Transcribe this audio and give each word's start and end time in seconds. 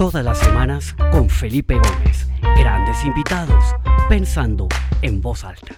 Todas 0.00 0.24
las 0.24 0.38
semanas 0.38 0.96
con 1.12 1.28
Felipe 1.28 1.74
Gómez. 1.74 2.26
Grandes 2.56 3.04
invitados, 3.04 3.62
pensando 4.08 4.66
en 5.02 5.20
voz 5.20 5.44
alta. 5.44 5.74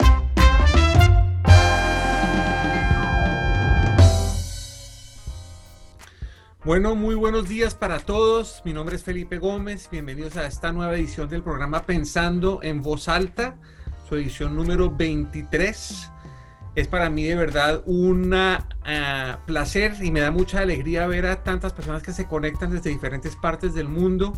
Bueno, 6.65 6.95
muy 6.95 7.17
buenos 7.17 7.49
días 7.49 7.75
para 7.75 7.99
todos. 7.99 8.63
Mi 8.65 8.73
nombre 8.73 8.95
es 8.95 9.03
Felipe 9.03 9.39
Gómez. 9.39 9.89
Bienvenidos 9.91 10.37
a 10.37 10.47
esta 10.47 10.71
nueva 10.71 10.95
edición 10.95 11.29
del 11.29 11.43
programa 11.43 11.85
Pensando 11.85 12.61
en 12.63 12.81
voz 12.81 13.09
alta, 13.09 13.57
su 14.09 14.15
edición 14.15 14.55
número 14.55 14.89
23. 14.89 16.12
Es 16.75 16.89
para 16.89 17.11
mí 17.11 17.25
de 17.25 17.35
verdad 17.35 17.83
un 17.85 18.33
ah, 18.33 19.39
placer 19.47 19.95
y 20.01 20.11
me 20.11 20.21
da 20.21 20.31
mucha 20.31 20.61
alegría 20.61 21.07
ver 21.07 21.27
a 21.27 21.43
tantas 21.43 21.73
personas 21.75 22.03
que 22.03 22.13
se 22.13 22.27
conectan 22.27 22.71
desde 22.71 22.91
diferentes 22.91 23.37
partes 23.37 23.75
del 23.75 23.89
mundo. 23.89 24.33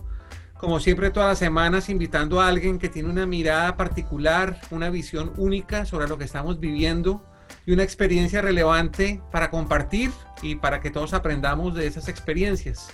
Como 0.59 0.81
siempre, 0.81 1.11
todas 1.11 1.29
las 1.29 1.39
semanas 1.39 1.89
invitando 1.89 2.41
a 2.41 2.49
alguien 2.49 2.79
que 2.79 2.89
tiene 2.89 3.09
una 3.09 3.27
mirada 3.27 3.77
particular, 3.77 4.61
una 4.71 4.91
visión 4.91 5.33
única 5.37 5.85
sobre 5.85 6.09
lo 6.09 6.19
que 6.19 6.25
estamos 6.25 6.59
viviendo 6.59 7.25
y 7.67 7.73
una 7.73 7.83
experiencia 7.83 8.43
relevante 8.43 9.23
para 9.31 9.51
compartir 9.51 10.11
y 10.43 10.57
para 10.57 10.81
que 10.81 10.91
todos 10.91 11.15
aprendamos 11.15 11.75
de 11.75 11.87
esas 11.87 12.09
experiencias. 12.09 12.89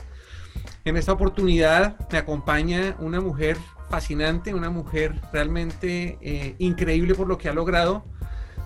En 0.84 0.96
esta 0.96 1.12
oportunidad 1.12 1.96
me 2.10 2.18
acompaña 2.18 2.96
una 2.98 3.20
mujer 3.20 3.56
fascinante, 3.88 4.52
una 4.52 4.70
mujer 4.70 5.20
realmente 5.32 6.18
eh, 6.20 6.56
increíble 6.58 7.14
por 7.14 7.26
lo 7.26 7.38
que 7.38 7.48
ha 7.48 7.54
logrado 7.54 8.04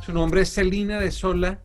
su 0.03 0.13
nombre 0.13 0.43
es 0.43 0.53
Celina 0.53 1.01
de 1.01 1.11
Sola. 1.11 1.61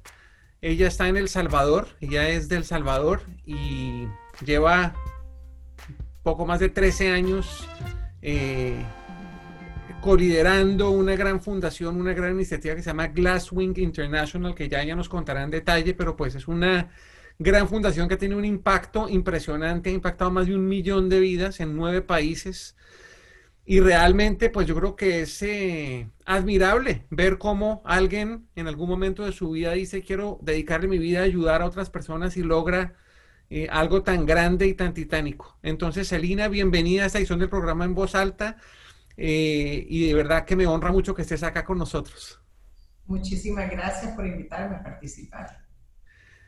Ella 0.61 0.87
está 0.87 1.07
en 1.07 1.17
El 1.17 1.29
Salvador, 1.29 1.87
ella 2.01 2.29
es 2.29 2.49
del 2.49 2.65
Salvador 2.65 3.21
y 3.45 4.07
lleva 4.45 4.93
poco 6.23 6.45
más 6.45 6.59
de 6.59 6.70
13 6.70 7.11
años 7.11 7.67
eh, 8.21 8.84
coliderando 10.01 10.91
una 10.91 11.15
gran 11.15 11.41
fundación, 11.41 11.95
una 11.99 12.13
gran 12.13 12.35
iniciativa 12.35 12.76
que 12.76 12.81
se 12.81 12.89
llama 12.89 13.07
Glasswing 13.07 13.73
International, 13.77 14.54
que 14.54 14.70
ya 14.70 14.82
ella 14.82 14.95
nos 14.95 15.09
contará 15.09 15.43
en 15.43 15.51
detalle, 15.51 15.93
pero 15.93 16.15
pues 16.15 16.35
es 16.35 16.48
una 16.48 16.89
gran 17.37 17.67
fundación 17.67 18.09
que 18.09 18.17
tiene 18.17 18.35
un 18.35 18.45
impacto 18.45 19.07
impresionante, 19.07 19.89
ha 19.89 19.93
impactado 19.93 20.32
más 20.32 20.48
de 20.48 20.55
un 20.55 20.67
millón 20.67 21.07
de 21.09 21.20
vidas 21.20 21.59
en 21.59 21.76
nueve 21.76 22.01
países 22.01 22.76
y 23.70 23.81
realmente, 23.81 24.49
pues 24.49 24.65
yo 24.65 24.73
creo 24.73 24.95
que 24.95 25.21
es 25.21 25.43
eh, 25.43 26.09
admirable 26.25 27.05
ver 27.12 27.37
cómo 27.37 27.84
alguien 27.85 28.49
en 28.55 28.67
algún 28.67 28.89
momento 28.89 29.23
de 29.23 29.31
su 29.31 29.51
vida 29.51 29.73
dice, 29.73 30.01
quiero 30.01 30.39
dedicarle 30.41 30.87
mi 30.87 30.98
vida 30.98 31.20
a 31.20 31.26
ayudar 31.26 31.61
a 31.61 31.67
otras 31.67 31.91
personas 31.91 32.35
y 32.35 32.41
logra 32.41 32.95
eh, 33.51 33.67
algo 33.70 34.01
tan 34.01 34.26
grande 34.26 34.65
y 34.65 34.73
tan 34.73 34.95
titánico. 34.95 35.59
Entonces, 35.61 36.07
Celina, 36.07 36.48
bienvenida 36.48 37.03
a 37.03 37.05
esta 37.05 37.20
edición 37.20 37.37
del 37.37 37.49
programa 37.49 37.85
en 37.85 37.93
voz 37.93 38.15
alta 38.15 38.57
eh, 39.17 39.85
y 39.87 40.07
de 40.07 40.15
verdad 40.15 40.45
que 40.45 40.55
me 40.55 40.65
honra 40.65 40.91
mucho 40.91 41.13
que 41.13 41.21
estés 41.21 41.43
acá 41.43 41.63
con 41.63 41.77
nosotros. 41.77 42.41
Muchísimas 43.05 43.70
gracias 43.70 44.15
por 44.15 44.26
invitarme 44.26 44.77
a 44.77 44.83
participar. 44.83 45.63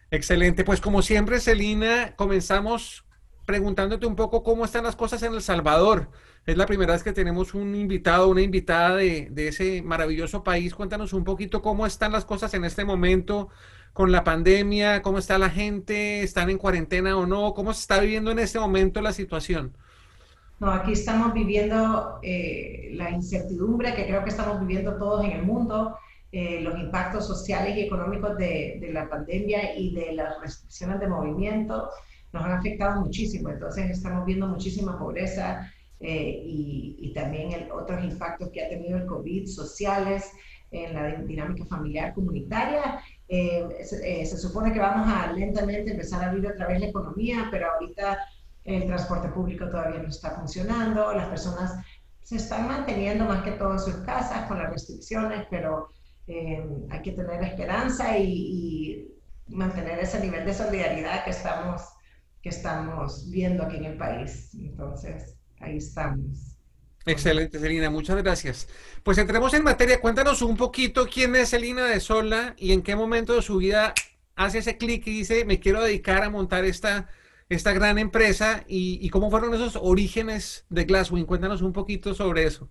Excelente, 0.09 0.63
pues 0.63 0.81
como 0.81 1.03
siempre, 1.03 1.39
Celina, 1.39 2.15
comenzamos 2.15 3.05
preguntándote 3.45 4.07
un 4.07 4.15
poco 4.15 4.41
cómo 4.41 4.65
están 4.65 4.85
las 4.85 4.95
cosas 4.95 5.21
en 5.21 5.35
El 5.35 5.43
Salvador. 5.43 6.09
Es 6.45 6.57
la 6.57 6.65
primera 6.65 6.93
vez 6.93 7.03
que 7.03 7.13
tenemos 7.13 7.53
un 7.53 7.75
invitado, 7.75 8.27
una 8.27 8.41
invitada 8.41 8.95
de, 8.95 9.31
ese 9.35 9.83
maravilloso 9.83 10.43
país. 10.43 10.73
Cuéntanos 10.73 11.13
un 11.13 11.23
poquito 11.23 11.61
cómo 11.61 11.85
están 11.85 12.11
las 12.11 12.25
cosas 12.25 12.53
en 12.55 12.65
este 12.65 12.83
momento 12.83 13.49
con 13.93 14.11
la 14.11 14.23
pandemia, 14.23 15.03
cómo 15.03 15.19
está 15.19 15.37
la 15.37 15.51
gente, 15.51 16.23
están 16.23 16.49
en 16.49 16.57
cuarentena 16.57 17.15
o 17.15 17.27
no, 17.27 17.53
cómo 17.53 17.73
se 17.73 17.81
está 17.81 17.99
viviendo 17.99 18.31
en 18.31 18.39
este 18.39 18.59
momento 18.59 19.01
la 19.01 19.13
situación. 19.13 19.77
No, 20.59 20.71
aquí 20.71 20.93
estamos 20.93 21.33
viviendo 21.33 22.19
eh, 22.23 22.89
la 22.93 23.11
incertidumbre 23.11 23.93
que 23.93 24.07
creo 24.07 24.23
que 24.23 24.29
estamos 24.29 24.59
viviendo 24.61 24.95
todos 24.97 25.23
en 25.25 25.31
el 25.31 25.43
mundo, 25.43 25.95
eh, 26.31 26.61
los 26.61 26.79
impactos 26.79 27.27
sociales 27.27 27.77
y 27.77 27.81
económicos 27.81 28.37
de, 28.37 28.77
de, 28.79 28.91
la 28.93 29.07
pandemia 29.09 29.77
y 29.77 29.93
de 29.93 30.13
las 30.13 30.39
restricciones 30.39 30.99
de 30.99 31.07
movimiento 31.07 31.89
nos 32.31 32.43
han 32.43 32.53
afectado 32.53 33.01
muchísimo. 33.01 33.49
Entonces 33.49 33.91
estamos 33.91 34.25
viendo 34.25 34.47
muchísima 34.47 34.97
pobreza, 34.97 35.71
eh, 36.01 36.41
y, 36.43 37.13
también 37.13 37.51
el, 37.51 37.71
otros 37.71 38.03
impactos 38.03 38.49
que 38.49 38.63
ha 38.63 38.69
tenido 38.69 38.97
el 38.97 39.05
COVID 39.05 39.45
sociales 39.47 40.31
en 40.71 40.93
la 40.93 41.15
dinámica 41.21 41.65
familiar 41.65 42.13
comunitaria. 42.13 43.01
Eh, 43.27 43.67
eh, 44.03 44.25
se, 44.25 44.37
supone 44.37 44.73
que 44.73 44.79
vamos 44.79 45.07
a 45.07 45.31
lentamente 45.33 45.91
empezar 45.91 46.23
a 46.23 46.29
abrir 46.29 46.47
otra 46.47 46.67
vez 46.67 46.79
la 46.79 46.87
economía, 46.87 47.47
pero 47.51 47.71
ahorita 47.73 48.17
el 48.63 48.85
transporte 48.85 49.29
público 49.29 49.69
todavía 49.69 50.01
no 50.01 50.09
está 50.09 50.31
funcionando, 50.31 51.13
las 51.13 51.27
personas 51.27 51.73
se 52.23 52.37
están 52.37 52.67
manteniendo 52.67 53.25
más 53.25 53.43
que 53.43 53.51
todo 53.51 53.73
en 53.73 53.79
sus 53.79 53.95
casas 53.97 54.47
con 54.47 54.57
las 54.57 54.71
restricciones, 54.71 55.45
pero 55.49 55.89
hay 56.27 57.01
que 57.01 57.11
tener 57.11 57.43
esperanza 57.43 58.17
y, 58.17 58.31
y, 58.31 59.07
mantener 59.47 59.99
ese 59.99 60.21
nivel 60.21 60.45
de 60.45 60.53
solidaridad 60.53 61.25
que 61.25 61.31
estamos, 61.31 61.81
que 62.41 62.49
estamos 62.49 63.29
viendo 63.29 63.63
aquí 63.63 63.77
en 63.77 63.85
el 63.85 63.97
país. 63.97 64.55
Entonces, 64.55 65.40
ahí 65.61 65.77
estamos. 65.77 66.57
Excelente, 67.05 67.59
Celina, 67.59 67.89
muchas 67.89 68.17
gracias. 68.21 68.67
Pues 69.03 69.17
entremos 69.17 69.53
en 69.53 69.63
materia. 69.63 69.99
Cuéntanos 69.99 70.41
un 70.41 70.55
poquito 70.55 71.07
quién 71.11 71.35
es 71.35 71.49
Celina 71.49 71.85
de 71.85 71.99
Sola 71.99 72.53
y 72.57 72.73
en 72.73 72.83
qué 72.83 72.95
momento 72.95 73.33
de 73.33 73.41
su 73.41 73.57
vida 73.57 73.93
hace 74.35 74.59
ese 74.59 74.77
clic 74.77 75.05
y 75.07 75.11
dice, 75.11 75.45
me 75.45 75.59
quiero 75.59 75.81
dedicar 75.81 76.23
a 76.23 76.29
montar 76.29 76.63
esta, 76.63 77.09
esta 77.49 77.73
gran 77.73 77.97
empresa 77.97 78.63
y, 78.67 79.09
cómo 79.09 79.31
fueron 79.31 79.53
esos 79.53 79.77
orígenes 79.81 80.65
de 80.69 80.85
Glasswing. 80.85 81.25
Cuéntanos 81.25 81.61
un 81.61 81.73
poquito 81.73 82.13
sobre 82.13 82.45
eso. 82.45 82.69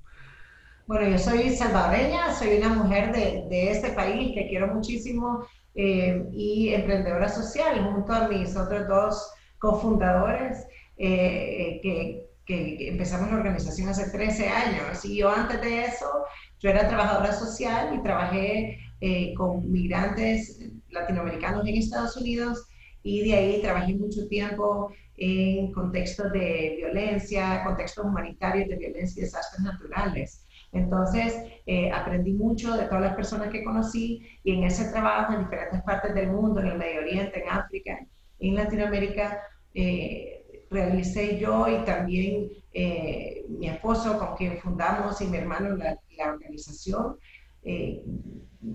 Bueno, 0.86 1.08
yo 1.08 1.18
soy 1.18 1.50
salvadoreña, 1.56 2.34
soy 2.34 2.58
una 2.58 2.70
mujer 2.70 3.12
de, 3.12 3.46
de 3.48 3.70
este 3.70 3.90
país 3.90 4.32
que 4.34 4.48
quiero 4.48 4.68
muchísimo 4.68 5.46
eh, 5.74 6.24
y 6.32 6.70
emprendedora 6.70 7.28
social 7.28 7.80
junto 7.92 8.12
a 8.12 8.26
mis 8.28 8.56
otros 8.56 8.88
dos 8.88 9.32
cofundadores 9.58 10.66
eh, 10.96 11.06
eh, 11.06 11.80
que 11.80 12.29
que 12.50 12.88
empezamos 12.88 13.30
la 13.30 13.36
organización 13.36 13.88
hace 13.88 14.10
13 14.10 14.48
años. 14.48 15.04
Y 15.04 15.18
yo 15.18 15.30
antes 15.30 15.60
de 15.60 15.84
eso, 15.84 16.06
yo 16.58 16.70
era 16.70 16.88
trabajadora 16.88 17.32
social 17.32 17.94
y 17.94 18.02
trabajé 18.02 18.78
eh, 19.00 19.34
con 19.34 19.70
migrantes 19.70 20.58
latinoamericanos 20.88 21.66
en 21.66 21.76
Estados 21.76 22.16
Unidos 22.16 22.66
y 23.02 23.22
de 23.22 23.34
ahí 23.34 23.62
trabajé 23.62 23.94
mucho 23.94 24.26
tiempo 24.28 24.92
en 25.16 25.70
contextos 25.72 26.32
de 26.32 26.74
violencia, 26.78 27.62
contextos 27.64 28.04
humanitarios 28.04 28.68
de 28.68 28.76
violencia 28.76 29.20
y 29.20 29.24
desastres 29.24 29.62
naturales. 29.62 30.44
Entonces, 30.72 31.34
eh, 31.66 31.90
aprendí 31.92 32.32
mucho 32.32 32.76
de 32.76 32.84
todas 32.86 33.02
las 33.02 33.14
personas 33.14 33.50
que 33.50 33.64
conocí 33.64 34.26
y 34.42 34.54
en 34.54 34.64
ese 34.64 34.90
trabajo 34.90 35.34
en 35.34 35.44
diferentes 35.44 35.82
partes 35.82 36.14
del 36.14 36.30
mundo, 36.30 36.60
en 36.60 36.66
el 36.66 36.78
Medio 36.78 37.00
Oriente, 37.00 37.42
en 37.42 37.48
África, 37.48 37.98
en 38.38 38.54
Latinoamérica, 38.54 39.40
eh, 39.74 40.39
realicé 40.70 41.38
yo 41.38 41.66
y 41.68 41.84
también 41.84 42.48
eh, 42.72 43.44
mi 43.48 43.68
esposo 43.68 44.18
con 44.18 44.36
quien 44.36 44.58
fundamos 44.58 45.20
y 45.20 45.26
mi 45.26 45.38
hermano 45.38 45.76
la, 45.76 45.98
la 46.16 46.32
organización, 46.32 47.16
eh, 47.64 48.00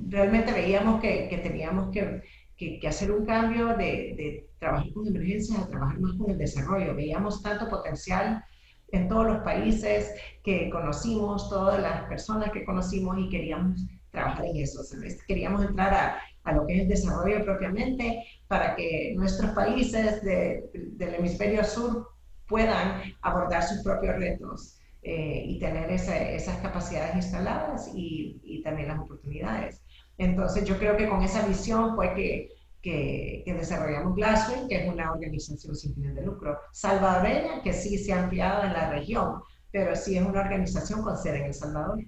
realmente 0.09 0.51
veíamos 0.51 1.01
que, 1.01 1.27
que 1.29 1.37
teníamos 1.37 1.91
que, 1.91 2.21
que, 2.57 2.87
hacer 2.87 3.11
un 3.11 3.25
cambio 3.25 3.69
de, 3.69 4.13
de, 4.17 4.47
trabajar 4.59 4.91
con 4.93 5.07
emergencias 5.07 5.59
a 5.59 5.67
trabajar 5.67 5.99
más 5.99 6.13
con 6.17 6.31
el 6.31 6.37
desarrollo. 6.37 6.95
Veíamos 6.95 7.41
tanto 7.41 7.69
potencial 7.69 8.43
en 8.91 9.07
todos 9.07 9.27
los 9.27 9.37
países 9.39 10.11
que 10.43 10.69
conocimos, 10.69 11.49
todas 11.49 11.81
las 11.81 12.03
personas 12.05 12.51
que 12.51 12.65
conocimos 12.65 13.17
y 13.19 13.29
queríamos 13.29 13.85
trabajar 14.11 14.45
en 14.45 14.57
eso. 14.57 14.81
Queríamos 15.27 15.63
entrar 15.63 15.93
a, 15.93 16.19
a 16.45 16.53
lo 16.53 16.65
que 16.65 16.81
es 16.81 16.87
desarrollo 16.87 17.43
propiamente 17.43 18.23
para 18.47 18.75
que 18.75 19.13
nuestros 19.15 19.51
países 19.51 20.23
del 20.23 21.15
hemisferio 21.15 21.63
sur 21.63 22.07
puedan 22.47 23.01
abordar 23.21 23.63
sus 23.63 23.83
propios 23.83 24.15
retos 24.15 24.79
eh, 25.01 25.43
y 25.45 25.59
tener 25.59 25.91
esas 25.91 26.57
capacidades 26.61 27.15
instaladas 27.15 27.91
y, 27.93 28.61
también 28.63 28.87
las 28.87 28.99
oportunidades. 28.99 29.83
Entonces 30.17 30.65
yo 30.65 30.79
creo 30.79 30.97
que 30.97 31.07
con 31.07 31.21
esa 31.21 31.45
visión 31.45 31.95
fue 31.95 32.15
que, 32.15 32.49
que, 32.81 33.43
desarrollamos 33.45 34.15
Glasswing, 34.15 34.67
que 34.67 34.83
es 34.83 34.91
una 34.91 35.11
organización 35.11 35.75
sin 35.75 35.93
fines 35.93 36.15
de 36.15 36.23
lucro 36.23 36.57
salvadoreña 36.71 37.61
que 37.61 37.73
sí 37.73 37.99
se 37.99 38.13
ha 38.13 38.23
ampliado 38.23 38.63
en 38.63 38.73
la 38.73 38.89
región, 38.89 39.41
pero 39.71 39.95
sí 39.95 40.17
es 40.17 40.25
una 40.25 40.41
organización 40.41 41.03
con 41.03 41.15
sede 41.15 41.37
en 41.37 41.45
El 41.45 41.53
Salvador. 41.53 41.99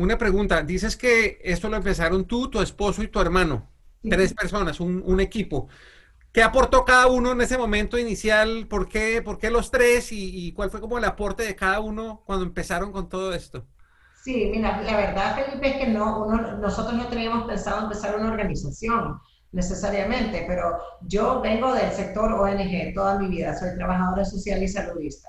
Una 0.00 0.16
pregunta, 0.16 0.62
dices 0.62 0.96
que 0.96 1.38
esto 1.44 1.68
lo 1.68 1.76
empezaron 1.76 2.24
tú, 2.24 2.48
tu 2.48 2.62
esposo 2.62 3.02
y 3.02 3.08
tu 3.08 3.20
hermano, 3.20 3.68
tres 4.02 4.32
personas, 4.32 4.80
un, 4.80 5.20
equipo. 5.20 5.68
¿Qué 6.32 6.42
aportó 6.42 6.86
cada 6.86 7.06
uno 7.08 7.32
en 7.32 7.42
ese 7.42 7.58
momento 7.58 7.98
inicial? 7.98 8.66
¿Por 8.66 8.88
qué, 8.88 9.20
por 9.20 9.38
qué 9.38 9.50
los 9.50 9.70
tres? 9.70 10.08
Y, 10.10 10.54
cuál 10.54 10.70
fue 10.70 10.80
como 10.80 10.96
el 10.96 11.04
aporte 11.04 11.42
de 11.42 11.54
cada 11.54 11.80
uno 11.80 12.22
cuando 12.24 12.46
empezaron 12.46 12.92
con 12.92 13.10
todo 13.10 13.34
esto? 13.34 13.66
Sí, 14.24 14.50
mira, 14.50 14.80
la 14.80 14.96
verdad, 14.96 15.36
Felipe, 15.36 15.68
es 15.68 15.76
que 15.76 15.88
no, 15.88 16.24
uno, 16.24 16.56
nosotros 16.56 16.94
no 16.94 17.06
teníamos 17.08 17.46
pensado 17.46 17.82
empezar 17.82 18.18
una 18.18 18.30
organización 18.30 19.20
necesariamente, 19.52 20.46
pero 20.48 20.78
yo 21.02 21.42
vengo 21.42 21.74
del 21.74 21.92
sector 21.92 22.32
ONG 22.32 22.94
toda 22.94 23.18
mi 23.18 23.28
vida, 23.28 23.54
soy 23.54 23.76
trabajadora 23.76 24.24
social 24.24 24.62
y 24.62 24.68
saludista. 24.68 25.28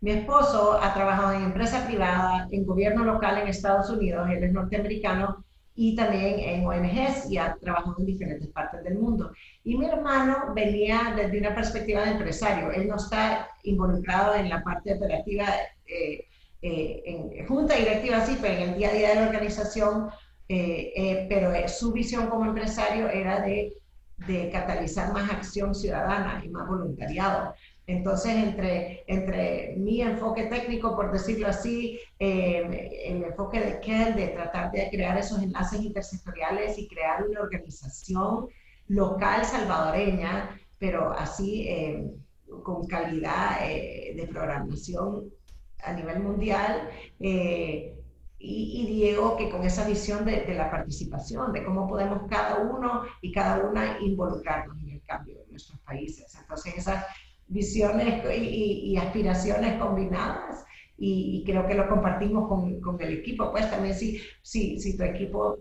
Mi 0.00 0.10
esposo 0.10 0.78
ha 0.80 0.92
trabajado 0.94 1.32
en 1.32 1.42
empresa 1.44 1.86
privada, 1.86 2.48
en 2.50 2.64
gobierno 2.64 3.04
local 3.04 3.38
en 3.38 3.48
Estados 3.48 3.90
Unidos, 3.90 4.28
él 4.30 4.44
es 4.44 4.52
norteamericano, 4.52 5.44
y 5.76 5.94
también 5.94 6.40
en 6.40 6.66
ONGs 6.66 7.30
y 7.30 7.36
ha 7.36 7.54
trabajado 7.60 7.96
en 7.98 8.06
diferentes 8.06 8.48
partes 8.48 8.82
del 8.82 8.98
mundo. 8.98 9.30
Y 9.62 9.76
mi 9.76 9.84
hermano 9.86 10.54
venía 10.54 11.12
desde 11.14 11.38
una 11.38 11.54
perspectiva 11.54 12.02
de 12.02 12.12
empresario. 12.12 12.70
Él 12.72 12.88
no 12.88 12.96
está 12.96 13.50
involucrado 13.62 14.34
en 14.34 14.48
la 14.48 14.62
parte 14.62 14.94
operativa, 14.94 15.44
eh, 15.86 16.24
eh, 16.62 17.02
en 17.04 17.46
junta 17.46 17.74
directiva 17.76 18.24
sí, 18.24 18.38
pero 18.40 18.54
en 18.54 18.70
el 18.70 18.78
día 18.78 18.88
a 18.88 18.92
día 18.92 19.08
de 19.10 19.14
la 19.16 19.26
organización, 19.26 20.08
eh, 20.48 21.26
pero 21.28 21.52
su 21.68 21.92
visión 21.92 22.28
como 22.28 22.46
empresario 22.46 23.08
era 23.08 23.40
de, 23.40 23.74
de 24.26 24.48
catalizar 24.50 25.12
más 25.12 25.30
acción 25.30 25.74
ciudadana 25.74 26.42
y 26.42 26.48
más 26.48 26.66
voluntariado. 26.66 27.54
Entonces, 27.86 28.34
entre, 28.34 29.04
entre 29.06 29.76
mi 29.76 30.00
enfoque 30.02 30.46
técnico, 30.46 30.96
por 30.96 31.12
decirlo 31.12 31.46
así, 31.46 32.00
eh, 32.18 33.02
el 33.04 33.22
enfoque 33.22 33.60
de 33.60 33.80
Kel, 33.80 34.16
de 34.16 34.28
tratar 34.28 34.72
de 34.72 34.88
crear 34.90 35.16
esos 35.16 35.40
enlaces 35.40 35.80
intersectoriales 35.80 36.78
y 36.78 36.88
crear 36.88 37.24
una 37.24 37.40
organización 37.40 38.48
local 38.88 39.44
salvadoreña, 39.44 40.60
pero 40.78 41.12
así 41.12 41.68
eh, 41.68 42.10
con 42.64 42.86
calidad 42.88 43.58
eh, 43.62 44.14
de 44.16 44.26
programación 44.26 45.30
a 45.84 45.92
nivel 45.92 46.20
mundial. 46.20 46.90
Y, 48.38 48.82
y, 48.82 48.86
Diego, 48.86 49.36
que 49.36 49.48
con 49.48 49.64
esa 49.64 49.88
visión 49.88 50.24
de, 50.26 50.42
de, 50.42 50.54
la 50.54 50.70
participación, 50.70 51.54
de 51.54 51.64
cómo 51.64 51.88
podemos 51.88 52.28
cada 52.28 52.58
uno 52.58 53.04
y 53.22 53.32
cada 53.32 53.66
una 53.66 53.98
involucrarnos 54.00 54.76
en 54.82 54.90
el 54.90 55.02
cambio 55.04 55.38
de 55.38 55.46
nuestros 55.46 55.80
países. 55.80 56.36
Entonces, 56.38 56.76
esa 56.76 57.06
visiones 57.48 58.24
y, 58.38 58.96
aspiraciones 58.96 59.78
combinadas 59.80 60.64
y, 60.96 61.44
creo 61.44 61.66
que 61.66 61.74
lo 61.74 61.88
compartimos 61.88 62.48
con, 62.48 62.80
con, 62.80 63.00
el 63.00 63.18
equipo. 63.18 63.50
Pues 63.52 63.70
también 63.70 63.94
si, 63.94 64.20
si, 64.42 64.78
si 64.78 64.96
tu 64.96 65.04
equipo 65.04 65.58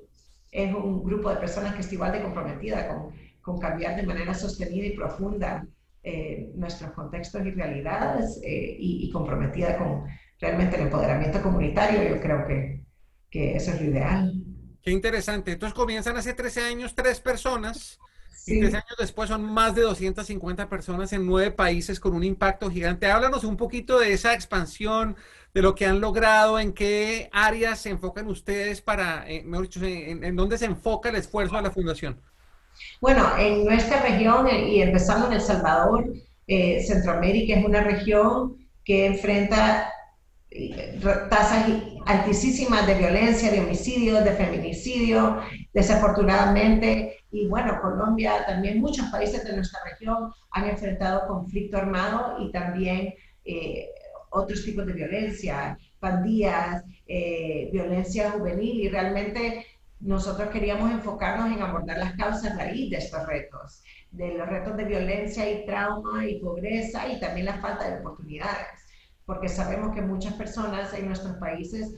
es 0.52 0.74
un 0.74 1.04
grupo 1.04 1.30
de 1.30 1.38
personas 1.38 1.76
que 1.76 1.82
está 1.82 1.96
igual 1.96 2.14
de 2.14 2.24
comprometida 2.24 2.88
con, 2.88 3.14
con 3.42 3.60
cambiar 3.60 3.96
de 3.96 4.04
manera 4.04 4.34
sostenida 4.34 4.86
y 4.86 4.96
profunda 4.96 5.68
eh, 6.04 6.52
nuestros 6.56 6.92
contextos 6.92 7.46
y 7.46 7.52
realidades 7.52 8.40
eh, 8.44 8.76
y, 8.80 9.08
y, 9.08 9.12
comprometida 9.12 9.78
con 9.78 10.06
realmente 10.40 10.76
el 10.76 10.84
empoderamiento 10.84 11.42
comunitario, 11.42 12.04
yo 12.08 12.22
creo 12.22 12.46
que, 12.48 12.86
que 13.30 13.56
eso 13.56 13.72
es 13.72 13.82
lo 13.82 13.88
ideal. 13.88 14.34
Qué 14.82 14.92
interesante. 14.92 15.54
Entonces 15.54 15.74
comienzan 15.74 16.16
hace 16.16 16.34
13 16.34 16.62
años 16.62 16.94
tres 16.94 17.20
personas 17.20 18.00
y 18.48 18.60
tres 18.60 18.74
años 18.74 18.96
después 19.00 19.30
son 19.30 19.44
más 19.44 19.76
de 19.76 19.82
250 19.82 20.70
personas 20.70 21.14
en 21.14 21.26
nueve 21.26 21.52
países 21.52 22.00
con 22.00 22.14
un 22.14 22.24
impacto 22.24 22.70
gigante. 22.70 23.10
Háblanos 23.10 23.44
un 23.44 23.58
poquito 23.58 24.00
de 24.00 24.14
esa 24.14 24.34
expansión, 24.34 25.16
de 25.54 25.62
lo 25.62 25.74
que 25.74 25.86
han 25.86 26.02
logrado, 26.02 26.60
en 26.60 26.74
qué 26.74 27.30
áreas 27.32 27.80
se 27.80 27.90
enfocan 27.90 28.28
ustedes 28.28 28.82
para, 28.82 29.28
eh, 29.30 29.42
mejor 29.46 29.68
dicho, 29.68 29.80
en, 29.84 30.36
dónde 30.36 30.58
se 30.58 30.66
enfoca 30.66 31.10
el 31.10 31.16
esfuerzo 31.16 31.56
de 31.56 31.62
la 31.62 31.72
fundación. 31.72 32.20
Bueno, 33.00 33.26
en 33.38 33.64
nuestra 33.64 34.02
región, 34.02 34.48
eh, 34.48 34.70
y 34.70 34.82
empezando 34.82 35.28
en 35.28 35.34
El 35.34 35.42
Salvador, 35.42 36.14
eh, 36.46 36.84
Centroamérica 36.86 37.56
es 37.56 37.66
una 37.66 37.82
región 37.82 38.58
que 38.84 39.06
enfrenta 39.06 39.90
tasas 41.30 41.68
altísimas 42.06 42.86
de 42.86 42.94
violencia, 42.96 43.52
de 43.52 43.62
homicidio, 43.62 44.22
de 44.22 44.32
feminicidio, 44.34 45.40
desafortunadamente. 45.74 47.25
Y 47.36 47.48
bueno, 47.48 47.82
Colombia, 47.82 48.46
también 48.46 48.80
muchos 48.80 49.08
países 49.08 49.44
de 49.44 49.56
nuestra 49.56 49.82
región 49.84 50.32
han 50.52 50.70
enfrentado 50.70 51.28
conflicto 51.28 51.78
armado 51.78 52.38
y 52.40 52.52
también 52.52 53.14
eh, 53.44 53.90
otros 54.30 54.64
tipos 54.64 54.86
de 54.86 54.94
violencia, 54.94 55.78
pandillas, 56.00 56.84
eh, 57.08 57.70
violencia 57.74 58.32
juvenil. 58.32 58.80
Y 58.80 58.90
realmente 58.90 59.66
nosotros 60.00 60.50
queríamos 60.50 60.90
enfocarnos 60.92 61.52
en 61.52 61.62
abordar 61.62 61.98
las 61.98 62.14
causas 62.14 62.58
raíz 62.58 62.90
de 62.90 62.98
estos 62.98 63.26
retos, 63.28 63.84
de 64.12 64.38
los 64.38 64.48
retos 64.48 64.78
de 64.78 64.86
violencia 64.86 65.50
y 65.50 65.66
trauma 65.66 66.26
y 66.26 66.40
pobreza 66.40 67.08
y 67.10 67.20
también 67.20 67.48
la 67.48 67.60
falta 67.60 67.90
de 67.90 68.00
oportunidades 68.00 68.86
porque 69.26 69.50
sabemos 69.50 69.94
que 69.94 70.02
muchas 70.02 70.34
personas 70.36 70.94
en 70.94 71.08
nuestros 71.08 71.36
países 71.38 71.96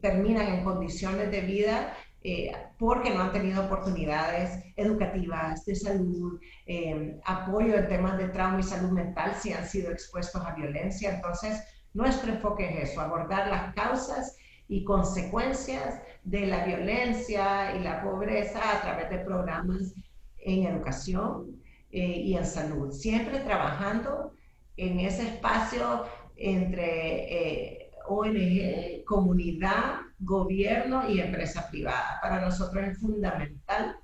terminan 0.00 0.46
en 0.46 0.64
condiciones 0.64 1.30
de 1.30 1.40
vida 1.40 1.92
eh, 2.22 2.52
porque 2.78 3.10
no 3.10 3.22
han 3.22 3.32
tenido 3.32 3.64
oportunidades 3.64 4.62
educativas, 4.76 5.64
de 5.64 5.74
salud, 5.74 6.38
eh, 6.66 7.18
apoyo 7.24 7.76
en 7.76 7.88
temas 7.88 8.18
de 8.18 8.28
trauma 8.28 8.60
y 8.60 8.62
salud 8.62 8.90
mental 8.90 9.34
si 9.34 9.52
han 9.52 9.66
sido 9.66 9.90
expuestos 9.90 10.44
a 10.44 10.54
violencia. 10.54 11.14
Entonces, 11.14 11.62
nuestro 11.94 12.32
enfoque 12.32 12.68
es 12.68 12.90
eso, 12.90 13.00
abordar 13.00 13.48
las 13.48 13.74
causas 13.74 14.36
y 14.68 14.84
consecuencias 14.84 16.00
de 16.24 16.46
la 16.46 16.64
violencia 16.64 17.74
y 17.74 17.80
la 17.82 18.02
pobreza 18.02 18.60
a 18.76 18.80
través 18.82 19.10
de 19.10 19.18
programas 19.18 19.94
en 20.38 20.66
educación 20.66 21.60
eh, 21.90 22.20
y 22.24 22.36
en 22.36 22.46
salud, 22.46 22.92
siempre 22.92 23.40
trabajando 23.40 24.32
en 24.76 25.00
ese 25.00 25.26
espacio 25.26 26.04
entre 26.36 27.72
eh, 27.76 27.90
ONG, 28.06 29.04
comunidad, 29.04 29.96
gobierno 30.20 31.08
y 31.10 31.20
empresa 31.20 31.68
privada. 31.70 32.18
Para 32.22 32.40
nosotros 32.40 32.84
es 32.88 32.98
fundamental 32.98 33.96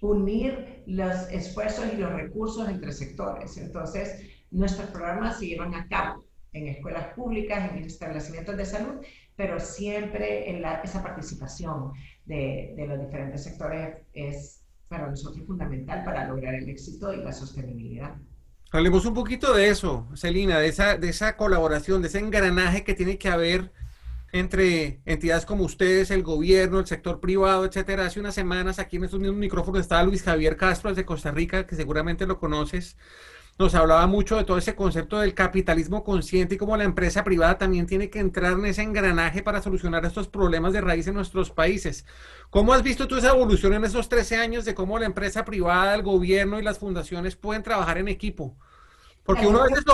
unir 0.00 0.82
los 0.86 1.28
esfuerzos 1.30 1.92
y 1.92 1.96
los 1.96 2.12
recursos 2.12 2.68
entre 2.68 2.92
sectores. 2.92 3.56
Entonces, 3.58 4.26
nuestros 4.50 4.88
programas 4.90 5.38
se 5.38 5.48
llevan 5.48 5.74
a 5.74 5.86
cabo 5.88 6.24
en 6.52 6.68
escuelas 6.68 7.12
públicas, 7.14 7.70
en 7.70 7.84
establecimientos 7.84 8.56
de 8.56 8.64
salud, 8.64 8.94
pero 9.36 9.60
siempre 9.60 10.50
en 10.50 10.62
la, 10.62 10.80
esa 10.80 11.02
participación 11.02 11.92
de, 12.24 12.74
de 12.76 12.86
los 12.86 13.00
diferentes 13.00 13.44
sectores 13.44 13.98
es 14.12 14.62
para 14.88 15.08
nosotros 15.08 15.46
fundamental 15.46 16.04
para 16.04 16.26
lograr 16.26 16.54
el 16.54 16.68
éxito 16.68 17.12
y 17.12 17.18
la 17.18 17.32
sostenibilidad. 17.32 18.16
Hablemos 18.72 19.04
un 19.04 19.14
poquito 19.14 19.54
de 19.54 19.68
eso, 19.68 20.08
Celina, 20.14 20.58
de 20.58 20.68
esa, 20.68 20.96
de 20.96 21.08
esa 21.08 21.36
colaboración, 21.36 22.02
de 22.02 22.08
ese 22.08 22.18
engranaje 22.18 22.84
que 22.84 22.94
tiene 22.94 23.18
que 23.18 23.28
haber 23.28 23.72
entre 24.32 25.00
entidades 25.04 25.46
como 25.46 25.64
ustedes, 25.64 26.10
el 26.10 26.22
gobierno, 26.22 26.78
el 26.78 26.86
sector 26.86 27.20
privado, 27.20 27.64
etcétera. 27.64 28.06
Hace 28.06 28.20
unas 28.20 28.34
semanas 28.34 28.78
aquí 28.78 28.96
en 28.96 29.04
estos 29.04 29.20
mismos 29.20 29.38
micrófonos 29.38 29.80
estaba 29.80 30.02
Luis 30.02 30.22
Javier 30.22 30.56
Castro 30.56 30.94
de 30.94 31.04
Costa 31.04 31.30
Rica, 31.30 31.66
que 31.66 31.76
seguramente 31.76 32.26
lo 32.26 32.38
conoces. 32.38 32.96
Nos 33.58 33.74
hablaba 33.74 34.06
mucho 34.06 34.36
de 34.36 34.44
todo 34.44 34.56
ese 34.56 34.74
concepto 34.74 35.18
del 35.18 35.34
capitalismo 35.34 36.02
consciente 36.02 36.54
y 36.54 36.58
cómo 36.58 36.78
la 36.78 36.84
empresa 36.84 37.24
privada 37.24 37.58
también 37.58 37.86
tiene 37.86 38.08
que 38.08 38.18
entrar 38.18 38.54
en 38.54 38.64
ese 38.64 38.80
engranaje 38.80 39.42
para 39.42 39.60
solucionar 39.60 40.04
estos 40.06 40.28
problemas 40.28 40.72
de 40.72 40.80
raíz 40.80 41.06
en 41.08 41.14
nuestros 41.14 41.50
países. 41.50 42.06
¿Cómo 42.48 42.72
has 42.72 42.82
visto 42.82 43.06
tú 43.06 43.16
esa 43.16 43.30
evolución 43.30 43.74
en 43.74 43.84
esos 43.84 44.08
13 44.08 44.36
años 44.36 44.64
de 44.64 44.74
cómo 44.74 44.98
la 44.98 45.04
empresa 45.04 45.44
privada, 45.44 45.94
el 45.94 46.02
gobierno 46.02 46.58
y 46.58 46.62
las 46.62 46.78
fundaciones 46.78 47.36
pueden 47.36 47.62
trabajar 47.62 47.98
en 47.98 48.08
equipo? 48.08 48.56
Porque 49.30 49.46
uno 49.46 49.60
a 49.60 49.64
veces 49.64 49.84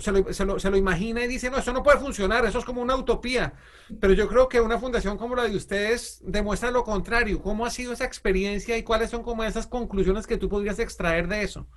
se, 0.00 0.44
lo, 0.44 0.58
se, 0.58 0.70
lo, 0.70 0.76
imagina 0.76 1.22
y 1.22 1.28
dice, 1.28 1.48
no, 1.48 1.58
eso 1.58 1.72
no 1.72 1.84
puede 1.84 1.98
funcionar, 1.98 2.44
eso 2.44 2.58
es 2.58 2.64
como 2.64 2.82
una 2.82 2.96
utopía. 2.96 3.52
Pero 4.00 4.14
yo 4.14 4.26
creo 4.26 4.48
que 4.48 4.60
una 4.60 4.78
fundación 4.78 5.16
como 5.16 5.36
la 5.36 5.44
de 5.44 5.56
ustedes 5.56 6.20
demuestra 6.24 6.72
lo 6.72 6.82
contrario. 6.82 7.40
¿Cómo 7.40 7.64
ha 7.66 7.70
sido 7.70 7.92
esa 7.92 8.04
experiencia 8.04 8.76
y 8.76 8.82
cuáles 8.82 9.10
son 9.10 9.22
como 9.22 9.44
esas 9.44 9.68
conclusiones 9.68 10.26
que 10.26 10.38
tú 10.38 10.48
podrías 10.48 10.80
extraer 10.80 11.28
de 11.28 11.42
eso? 11.42 11.68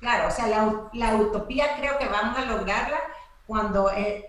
Claro, 0.00 0.28
o 0.28 0.30
sea, 0.30 0.46
la, 0.92 1.16
utopía 1.16 1.76
creo 1.76 1.98
que 1.98 2.06
vamos 2.06 2.38
a 2.38 2.46
lograrla 2.46 2.98
cuando 3.46 3.90
eh, 3.90 4.24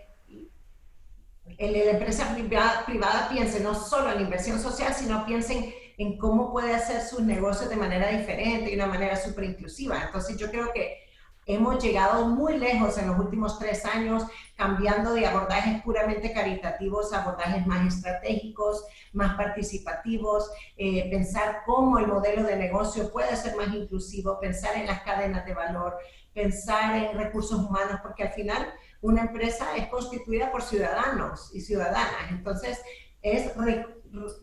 la 1.58 1.92
empresa 1.92 2.34
privada, 2.34 2.86
privada 2.86 3.30
piense 3.30 3.62
no 3.62 3.76
solo 3.76 4.10
en 4.10 4.16
la 4.16 4.22
inversión 4.24 4.60
social, 4.60 4.94
sino 4.94 5.26
piensen 5.26 5.74
en 5.98 6.18
cómo 6.18 6.52
puede 6.52 6.74
hacer 6.74 7.02
sus 7.02 7.22
negocios 7.22 7.70
de 7.70 7.76
manera 7.76 8.10
diferente 8.10 8.72
y 8.72 8.76
de 8.76 8.84
una 8.84 8.88
manera 8.88 9.16
súper 9.16 9.46
inclusiva. 9.46 10.02
Entonces 10.06 10.38
yo 10.38 10.50
creo 10.50 10.74
que 10.74 11.09
hemos 11.50 11.84
llegado 11.84 12.28
muy 12.28 12.60
lejos 12.60 12.96
en 13.00 13.08
los 13.08 13.18
últimos 13.18 13.58
tres 13.58 13.84
años, 13.84 14.24
cambiando 14.56 15.14
de 15.14 15.26
abordajes 15.26 15.82
puramente 15.82 16.32
caritativos 16.32 17.12
a 17.12 17.24
abordajes 17.24 17.66
más 17.66 17.96
estratégicos, 17.96 18.86
más 19.14 19.36
participativos, 19.36 20.52
eh, 20.78 21.10
pensar 21.10 21.64
cómo 21.66 21.98
el 21.98 22.06
modelo 22.06 22.44
de 22.44 22.56
negocio 22.56 23.12
puede 23.12 23.36
ser 23.36 23.56
más 23.56 23.74
inclusivo, 23.74 24.40
pensar 24.40 24.76
en 24.76 24.86
las 24.86 25.02
cadenas 25.02 25.44
de 25.48 25.56
valor, 25.56 25.98
pensar 26.36 26.96
en 26.96 27.18
recursos 27.18 27.60
humanos, 27.60 28.00
porque 28.04 28.24
al 28.24 28.34
final 28.34 28.72
una 29.02 29.22
empresa 29.22 29.76
es 29.76 29.88
constituida 29.88 30.52
por 30.52 30.62
ciudadanos 30.62 31.50
y 31.56 31.62
ciudadanas. 31.62 32.30
Entonces, 32.30 32.80
es 33.24 33.52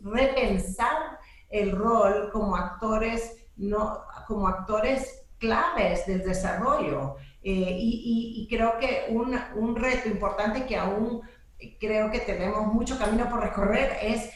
repensar 0.01 1.19
el 1.49 1.71
rol 1.71 2.31
como 2.33 2.57
actores, 2.57 3.45
no, 3.55 4.01
como 4.27 4.49
actores 4.49 5.26
claves 5.37 6.05
del 6.05 6.23
desarrollo. 6.23 7.15
Eh, 7.43 7.77
y, 7.79 8.47
creo 8.49 8.77
que 8.77 9.05
un, 9.09 9.39
un, 9.55 9.75
reto 9.75 10.09
importante 10.09 10.65
que 10.65 10.75
aún 10.75 11.21
creo 11.79 12.11
que 12.11 12.19
tenemos 12.19 12.73
mucho 12.73 12.97
camino 12.97 13.29
por 13.29 13.41
recorrer 13.41 13.97
es 14.01 14.31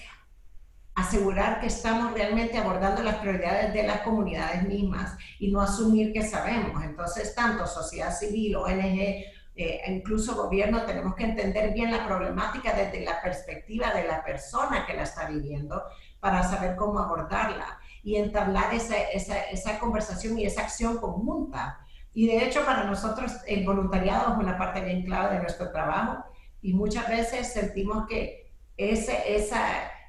asegurar 0.96 1.60
que 1.60 1.67
estamos 1.67 2.13
realmente 2.13 2.58
abordando 2.58 3.03
las 3.03 3.15
prioridades 3.15 3.74
de 3.74 3.84
las 3.84 4.01
comunidades 4.01 4.63
mismas 4.67 5.17
y 5.39 5.51
no 5.51 5.62
asumir 5.62 6.13
que 6.13 6.24
sabemos. 6.24 6.84
Entonces, 6.84 7.34
tanto 7.36 7.65
sociedad 7.67 8.15
civil, 8.15 8.55
ONG, 8.55 9.25
eh, 9.55 9.81
incluso 9.88 10.36
gobierno, 10.36 10.86
tenemos 10.86 11.15
que 11.15 11.25
entender 11.25 11.74
bien 11.74 11.91
la 11.91 12.08
problemática 12.08 12.74
desde 12.74 13.03
la 13.03 13.22
perspectiva 13.22 13.93
de 13.93 14.05
la 14.05 14.24
persona 14.24 14.86
que 14.86 14.93
la 14.93 15.03
está 15.03 15.27
viviendo 15.27 15.81
para 16.20 16.43
saber 16.43 16.75
cómo 16.75 17.00
abordarla 17.00 17.80
y 18.03 18.15
entablar 18.15 18.74
esa, 18.74 18.98
esa, 18.98 19.39
esa 19.43 19.79
conversación 19.79 20.38
y 20.38 20.46
esa 20.46 20.62
acción 20.62 20.98
conjunta. 20.98 21.79
Y 22.13 22.27
de 22.27 22.46
hecho, 22.46 22.65
para 22.65 22.84
nosotros 22.84 23.31
el 23.48 23.65
voluntariado 23.65 24.34
es 24.34 24.39
una 24.39 24.58
parte 24.58 24.81
bien 24.81 25.03
clave 25.03 25.36
de 25.36 25.41
nuestro 25.41 25.72
trabajo 25.72 26.25
y 26.62 26.74
muchas 26.74 27.08
veces 27.08 27.53
sentimos 27.53 28.08
que 28.08 28.51
ese, 28.77 29.36
esa, 29.36 29.65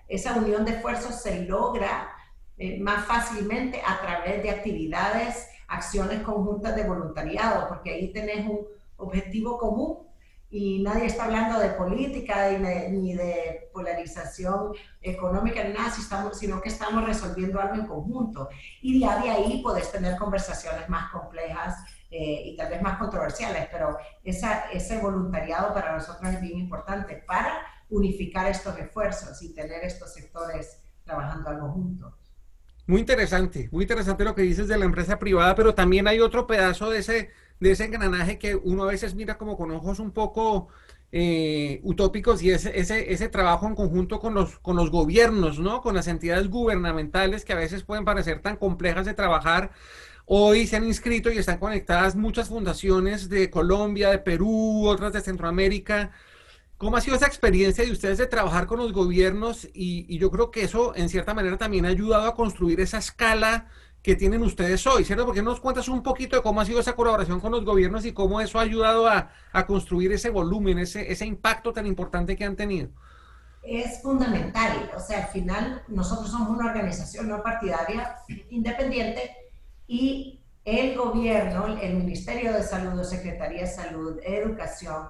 esa 0.08 0.34
unión 0.34 0.64
de 0.64 0.72
esfuerzos 0.72 1.22
se 1.22 1.44
logra 1.44 2.10
eh, 2.58 2.78
más 2.80 3.06
fácilmente 3.06 3.80
a 3.86 4.00
través 4.00 4.42
de 4.42 4.50
actividades, 4.50 5.48
acciones 5.68 6.22
conjuntas 6.22 6.76
de 6.76 6.84
voluntariado, 6.84 7.68
porque 7.68 7.92
ahí 7.92 8.12
tenés 8.12 8.46
un 8.46 8.60
objetivo 8.96 9.58
común 9.58 9.98
y 10.52 10.82
nadie 10.82 11.06
está 11.06 11.24
hablando 11.24 11.58
de 11.58 11.70
política 11.70 12.50
ni 12.90 13.14
de 13.14 13.70
polarización 13.72 14.74
económica 15.00 15.64
ni 15.64 15.72
nada, 15.72 15.90
sino 16.34 16.60
que 16.60 16.68
estamos 16.68 17.06
resolviendo 17.06 17.58
algo 17.58 17.76
en 17.76 17.86
conjunto. 17.86 18.50
Y 18.82 19.00
de 19.00 19.06
ahí 19.06 19.62
puedes 19.62 19.90
tener 19.90 20.18
conversaciones 20.18 20.86
más 20.90 21.10
complejas 21.10 21.82
eh, 22.10 22.42
y 22.44 22.56
tal 22.58 22.68
vez 22.68 22.82
más 22.82 22.98
controversiales, 22.98 23.66
pero 23.72 23.96
esa, 24.22 24.70
ese 24.70 24.98
voluntariado 24.98 25.72
para 25.72 25.94
nosotros 25.94 26.30
es 26.30 26.40
bien 26.42 26.58
importante 26.58 27.24
para 27.26 27.62
unificar 27.88 28.46
estos 28.46 28.78
esfuerzos 28.78 29.42
y 29.42 29.54
tener 29.54 29.82
estos 29.84 30.12
sectores 30.12 30.82
trabajando 31.02 31.48
algo 31.48 31.72
juntos. 31.72 32.12
Muy 32.86 33.00
interesante, 33.00 33.70
muy 33.72 33.84
interesante 33.84 34.22
lo 34.22 34.34
que 34.34 34.42
dices 34.42 34.68
de 34.68 34.76
la 34.76 34.84
empresa 34.84 35.18
privada, 35.18 35.54
pero 35.54 35.74
también 35.74 36.08
hay 36.08 36.20
otro 36.20 36.46
pedazo 36.46 36.90
de 36.90 36.98
ese, 36.98 37.30
de 37.62 37.70
ese 37.70 37.84
engranaje 37.84 38.38
que 38.38 38.56
uno 38.56 38.84
a 38.84 38.86
veces 38.88 39.14
mira 39.14 39.38
como 39.38 39.56
con 39.56 39.70
ojos 39.70 39.98
un 40.00 40.10
poco 40.10 40.68
eh, 41.12 41.80
utópicos 41.84 42.42
y 42.42 42.50
ese, 42.50 42.78
ese, 42.78 43.12
ese, 43.12 43.28
trabajo 43.28 43.66
en 43.66 43.74
conjunto 43.74 44.18
con 44.18 44.34
los, 44.34 44.58
con 44.58 44.76
los 44.76 44.90
gobiernos, 44.90 45.58
¿no? 45.58 45.80
Con 45.80 45.94
las 45.94 46.08
entidades 46.08 46.48
gubernamentales 46.48 47.44
que 47.44 47.52
a 47.52 47.56
veces 47.56 47.84
pueden 47.84 48.04
parecer 48.04 48.40
tan 48.40 48.56
complejas 48.56 49.06
de 49.06 49.14
trabajar. 49.14 49.70
Hoy 50.26 50.66
se 50.66 50.76
han 50.76 50.84
inscrito 50.84 51.30
y 51.30 51.38
están 51.38 51.58
conectadas 51.58 52.16
muchas 52.16 52.48
fundaciones 52.48 53.28
de 53.28 53.50
Colombia, 53.50 54.10
de 54.10 54.18
Perú, 54.18 54.86
otras 54.86 55.12
de 55.12 55.20
Centroamérica, 55.20 56.12
¿Cómo 56.82 56.96
ha 56.96 57.00
sido 57.00 57.14
esa 57.14 57.28
experiencia 57.28 57.84
de 57.84 57.92
ustedes 57.92 58.18
de 58.18 58.26
trabajar 58.26 58.66
con 58.66 58.78
los 58.78 58.92
gobiernos? 58.92 59.68
Y, 59.72 60.18
yo 60.18 60.32
creo 60.32 60.50
que 60.50 60.64
eso, 60.64 60.96
en 60.96 61.08
cierta 61.08 61.32
manera, 61.32 61.56
también 61.56 61.86
ha 61.86 61.90
ayudado 61.90 62.26
a 62.26 62.34
construir 62.34 62.80
esa 62.80 62.98
escala 62.98 63.68
que 64.02 64.16
tienen 64.16 64.42
ustedes 64.42 64.86
hoy, 64.86 65.04
¿cierto? 65.04 65.24
Porque 65.24 65.42
nos 65.42 65.60
cuentas 65.60 65.88
un 65.88 66.02
poquito 66.02 66.36
de 66.36 66.42
cómo 66.42 66.60
ha 66.60 66.64
sido 66.64 66.80
esa 66.80 66.96
colaboración 66.96 67.40
con 67.40 67.52
los 67.52 67.64
gobiernos 67.64 68.04
y 68.04 68.12
cómo 68.12 68.40
eso 68.40 68.58
ha 68.58 68.62
ayudado 68.62 69.08
a, 69.08 69.30
construir 69.66 70.12
ese 70.12 70.30
volumen, 70.30 70.78
ese, 70.78 71.10
ese 71.12 71.24
impacto 71.24 71.72
tan 71.72 71.86
importante 71.86 72.36
que 72.36 72.44
han 72.44 72.56
tenido. 72.56 72.88
Es 73.62 74.02
fundamental, 74.02 74.90
o 74.96 74.98
sea, 74.98 75.24
al 75.24 75.28
final 75.30 75.82
nosotros 75.86 76.30
somos 76.30 76.48
una 76.48 76.66
organización 76.66 77.28
no 77.28 77.42
partidaria, 77.42 78.16
independiente, 78.50 79.36
y 79.86 80.40
el 80.64 80.96
gobierno, 80.96 81.78
el 81.80 81.94
Ministerio 81.94 82.52
de 82.52 82.64
Salud, 82.64 83.00
Secretaría 83.04 83.62
de 83.62 83.68
Salud, 83.68 84.18
Educación, 84.24 85.06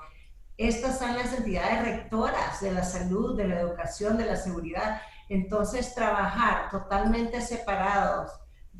estas 0.59 0.99
son 0.99 1.17
las 1.17 1.33
entidades 1.33 1.83
rectoras 1.83 2.61
de 2.61 2.73
la 2.73 2.85
salud, 2.85 3.37
de 3.37 3.49
la 3.49 3.61
educación, 3.61 4.17
de 4.17 4.27
la 4.27 4.37
seguridad. 4.37 5.01
Entonces, 5.29 5.95
trabajar 5.95 6.71
totalmente 6.71 7.41
separados 7.41 8.31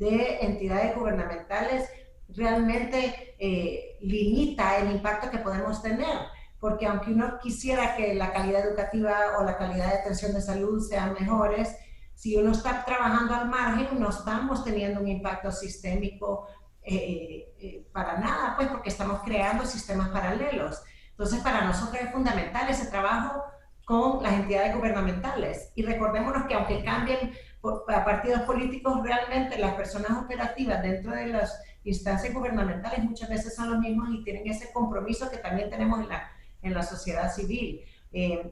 de 0.03 0.39
entidades 0.41 0.95
gubernamentales 0.95 1.89
realmente 2.29 3.35
eh, 3.39 3.97
limita 4.01 4.77
el 4.77 4.91
impacto 4.91 5.29
que 5.29 5.37
podemos 5.37 5.81
tener, 5.81 6.17
porque 6.59 6.87
aunque 6.87 7.11
uno 7.11 7.39
quisiera 7.41 7.95
que 7.95 8.13
la 8.13 8.31
calidad 8.31 8.67
educativa 8.67 9.15
o 9.39 9.43
la 9.43 9.57
calidad 9.57 9.91
de 9.91 9.99
atención 9.99 10.33
de 10.33 10.41
salud 10.41 10.81
sean 10.81 11.13
mejores, 11.13 11.75
si 12.13 12.35
uno 12.37 12.51
está 12.51 12.85
trabajando 12.85 13.33
al 13.33 13.49
margen, 13.49 13.99
no 13.99 14.09
estamos 14.09 14.63
teniendo 14.63 15.01
un 15.01 15.07
impacto 15.07 15.51
sistémico 15.51 16.47
eh, 16.83 17.53
eh, 17.59 17.87
para 17.91 18.17
nada, 18.19 18.55
pues 18.55 18.67
porque 18.67 18.89
estamos 18.89 19.21
creando 19.23 19.65
sistemas 19.65 20.09
paralelos. 20.09 20.81
Entonces, 21.11 21.41
para 21.41 21.65
nosotros 21.65 22.01
es 22.01 22.11
fundamental 22.11 22.69
ese 22.69 22.87
trabajo 22.87 23.43
con 23.85 24.23
las 24.23 24.33
entidades 24.33 24.75
gubernamentales. 24.75 25.71
Y 25.75 25.83
recordémonos 25.83 26.47
que 26.47 26.53
aunque 26.55 26.83
cambien 26.83 27.33
a 27.63 28.05
partidos 28.05 28.41
políticos, 28.41 29.01
realmente 29.03 29.57
las 29.57 29.75
personas 29.75 30.11
operativas 30.23 30.81
dentro 30.81 31.13
de 31.13 31.27
las 31.27 31.61
instancias 31.83 32.33
gubernamentales 32.33 33.03
muchas 33.03 33.29
veces 33.29 33.55
son 33.55 33.71
los 33.71 33.79
mismos 33.79 34.09
y 34.11 34.23
tienen 34.23 34.47
ese 34.47 34.71
compromiso 34.71 35.29
que 35.29 35.37
también 35.37 35.69
tenemos 35.69 36.01
en 36.01 36.09
la, 36.09 36.29
en 36.61 36.73
la 36.73 36.83
sociedad 36.83 37.31
civil. 37.31 37.81
Eh, 38.11 38.51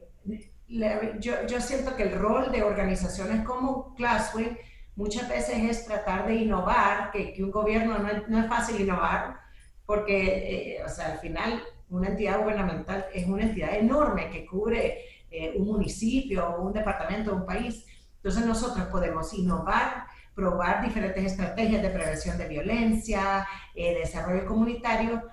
yo, 1.20 1.46
yo, 1.48 1.60
siento 1.60 1.96
que 1.96 2.03
el 2.03 2.18
rol 2.18 2.51
de 2.51 2.63
organizaciones 2.63 3.46
como 3.46 3.94
Classway 3.96 4.58
muchas 4.96 5.27
veces 5.27 5.58
es 5.58 5.86
tratar 5.86 6.27
de 6.27 6.36
innovar, 6.36 7.12
que, 7.12 7.34
que 7.34 7.44
un 7.44 7.51
gobierno 7.51 8.00
no 8.00 8.08
es, 8.08 8.27
no 8.30 8.39
es, 8.39 8.48
fácil 8.48 8.80
innovar, 8.80 9.38
porque, 9.86 10.77
eh, 10.77 10.84
o 10.86 10.89
sea, 10.89 11.13
al 11.13 11.20
final 11.20 11.62
una 11.89 12.08
entidad 12.08 12.39
gubernamental 12.39 13.06
es 13.13 13.27
una 13.27 13.44
entidad 13.44 13.75
enorme 13.75 14.30
que 14.30 14.46
cubre 14.46 15.00
eh, 15.30 15.53
un 15.58 15.68
municipio, 15.68 16.58
un 16.60 16.74
departamento, 16.74 17.36
un 17.36 17.46
país. 17.46 17.86
Entonces 18.24 18.46
nosotros 18.46 18.86
podemos 18.88 19.34
innovar, 19.34 20.06
probar 20.36 20.84
diferentes 20.84 21.25
estrategias 21.25 21.82
de 21.82 21.90
prevención 21.90 22.38
de 22.38 22.48
violencia, 22.48 23.48
eh, 23.74 23.96
desarrollo 23.96 24.46
comunitario, 24.46 25.24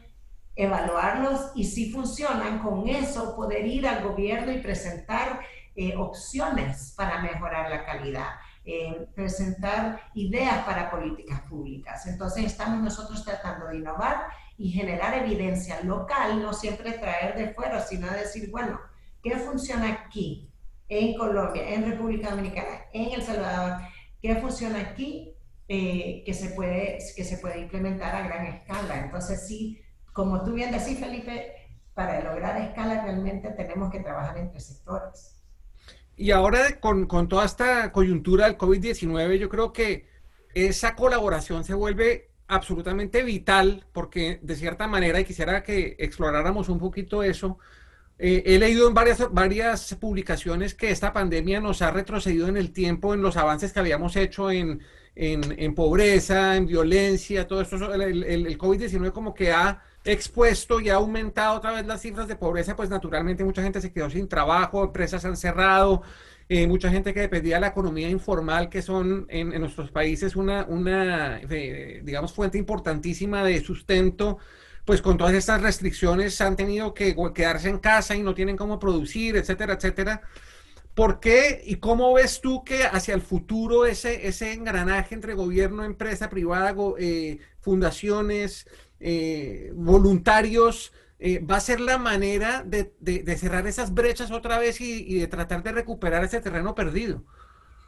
evaluarlos 0.57 1.53
y 1.55 1.65
si 1.65 1.93
funcionan 1.93 2.61
con 2.61 2.89
eso, 2.89 3.37
poder 3.37 3.67
ir 3.67 3.87
al 3.87 4.03
gobierno 4.03 4.51
y 4.53 4.59
presentar 4.59 5.41
eh, 5.77 5.95
opciones 5.97 6.95
para 6.97 7.23
mejorar 7.23 7.71
la 7.71 7.85
calidad. 7.85 8.29
presentar 9.15 9.99
ideas 10.13 10.63
para 10.67 10.91
políticas 10.91 11.41
públicas. 11.49 12.07
Entonces 12.07 12.45
estamos 12.45 12.83
nosotros 12.83 13.25
tratando 13.25 13.67
de 13.69 13.79
innovar 13.79 14.27
y 14.59 14.71
generar 14.71 15.15
evidencia 15.15 15.81
local, 15.83 16.43
no 16.43 16.53
siempre 16.53 16.93
traer 16.93 17.37
de 17.37 17.55
fuera, 17.55 17.81
sino 17.81 18.11
decir, 18.11 18.51
bueno, 18.51 18.81
¿qué 19.23 19.37
funciona 19.39 19.89
aquí, 19.89 20.48
en 20.89 21.17
Colombia, 21.17 21.75
en 21.75 21.91
República 21.91 22.31
Dominicana, 22.31 22.87
en 22.93 23.13
El 23.13 23.23
Salvador? 23.23 23.81
¿Qué 24.21 24.37
funciona 24.37 24.81
aquí 24.81 25.35
eh, 25.69 26.23
que, 26.25 26.35
se 26.35 26.51
puede, 26.51 26.99
que 27.15 27.25
se 27.25 27.39
puede 27.39 27.61
implementar 27.61 28.15
a 28.15 28.27
gran 28.27 28.47
escala? 28.47 29.05
Entonces, 29.05 29.47
sí, 29.47 29.81
como 30.13 30.43
tú 30.45 30.55
bien 30.55 30.73
decís, 30.73 30.99
Felipe, 30.99 31.53
para 31.95 32.23
lograr 32.23 32.61
escala 32.61 33.05
realmente 33.05 33.51
tenemos 33.51 33.91
que 33.91 34.01
trabajar 34.01 34.39
entre 34.39 34.61
sectores. 34.61 35.37
Y 36.17 36.33
ahora 36.33 36.81
con, 36.81 37.07
con 37.07 37.29
toda 37.29 37.45
esta 37.45 37.93
coyuntura 37.93 38.47
del 38.47 38.59
COVID-19, 38.59 39.37
yo 39.37 39.49
creo 39.49 39.73
que 39.73 40.07
esa 40.55 40.97
colaboración 40.97 41.65
se 41.65 41.75
vuelve 41.75 42.31
absolutamente 42.49 43.23
vital, 43.23 43.87
porque 43.93 44.41
de 44.43 44.57
cierta 44.57 44.89
manera, 44.89 45.21
y 45.21 45.25
quisiera 45.25 45.63
que 45.63 45.97
exploráramos 45.99 46.69
un 46.69 46.79
poquito 46.79 47.23
eso, 47.23 47.59
eh, 48.19 48.43
he 48.47 48.59
leído 48.59 48.89
en 48.89 48.95
varias, 48.95 49.33
varias 49.33 49.95
publicaciones 49.95 50.75
que 50.75 50.91
esta 50.91 51.13
pandemia 51.13 51.61
nos 51.61 51.83
ha 51.83 51.91
retrocedido 51.91 52.49
en 52.49 52.57
el 52.57 52.73
tiempo 52.73 53.15
en 53.15 53.23
los 53.23 53.37
avances 53.37 53.73
que 53.73 53.81
habíamos 53.81 54.17
hecho 54.17 54.51
en, 54.51 54.81
en, 55.15 55.75
pobreza, 55.75 56.57
en 56.57 56.67
violencia, 56.67 57.47
todo 57.47 57.61
esto, 57.61 57.93
el, 57.95 58.25
el 58.25 58.59
COVID-19 58.59 59.13
como 59.13 59.35
que 59.35 59.53
ha 59.53 59.83
expuesto 60.05 60.81
y 60.81 60.89
ha 60.89 60.95
aumentado 60.95 61.57
otra 61.57 61.73
vez 61.73 61.87
las 61.87 62.01
cifras 62.01 62.29
de 62.29 62.37
pobreza, 62.37 62.77
pues 62.77 62.89
naturalmente 62.91 63.45
mucha 63.45 63.63
gente 63.63 63.81
se 63.81 63.93
quedó 63.93 64.09
sin 64.11 64.29
trabajo, 64.29 64.85
empresas 64.85 65.25
han 65.25 65.37
cerrado, 65.37 66.03
eh, 66.49 66.67
mucha 66.67 66.91
gente 66.91 67.13
que 67.13 67.21
dependía 67.21 67.57
de 67.57 67.61
la 67.63 67.67
economía 67.69 68.09
informal, 68.09 68.71
que 68.71 68.81
son 68.81 69.27
en, 69.29 69.51
nuestros 69.61 69.91
países 69.91 70.35
una, 70.35 70.65
una 70.65 71.41
eh, 71.51 72.01
digamos, 72.03 72.33
fuente 72.33 72.57
importantísima 72.57 73.45
de 73.45 73.61
sustento, 73.61 74.39
pues 74.89 75.03
con 75.03 75.19
todas 75.19 75.35
estas 75.35 75.61
restricciones 75.61 76.41
han 76.41 76.57
tenido 76.57 76.95
que 76.95 77.15
quedarse 77.35 77.69
en 77.69 77.77
casa 77.77 78.17
y 78.17 78.23
no 78.23 78.33
tienen 78.33 78.57
cómo 78.57 78.79
producir, 78.79 79.37
etcétera, 79.37 79.75
etcétera. 79.75 80.23
¿Por 80.95 81.21
qué 81.21 81.61
y 81.63 81.77
cómo 81.77 82.15
ves 82.15 82.41
tú 82.41 82.65
que 82.65 82.85
hacia 82.85 83.13
el 83.13 83.21
futuro 83.21 83.85
ese, 83.85 84.27
ese 84.27 84.55
engranaje 84.55 85.15
entre 85.15 85.35
gobierno, 85.35 85.85
empresa 85.85 86.31
privada, 86.31 86.75
eh, 86.99 87.39
fundaciones, 87.61 88.67
voluntarios, 89.75 90.91
eh, 91.19 91.39
va 91.41 91.57
a 91.57 91.61
ser 91.61 91.81
la 91.81 91.99
manera 91.99 92.65
de, 92.65 93.37
cerrar 93.37 93.67
esas 93.67 93.93
brechas 93.93 94.31
otra 94.31 94.59
vez 94.59 94.81
y, 94.81 95.19
de 95.19 95.27
tratar 95.27 95.63
de 95.63 95.73
recuperar 95.73 96.25
ese 96.25 96.41
terreno 96.41 96.75
perdido. 96.75 97.25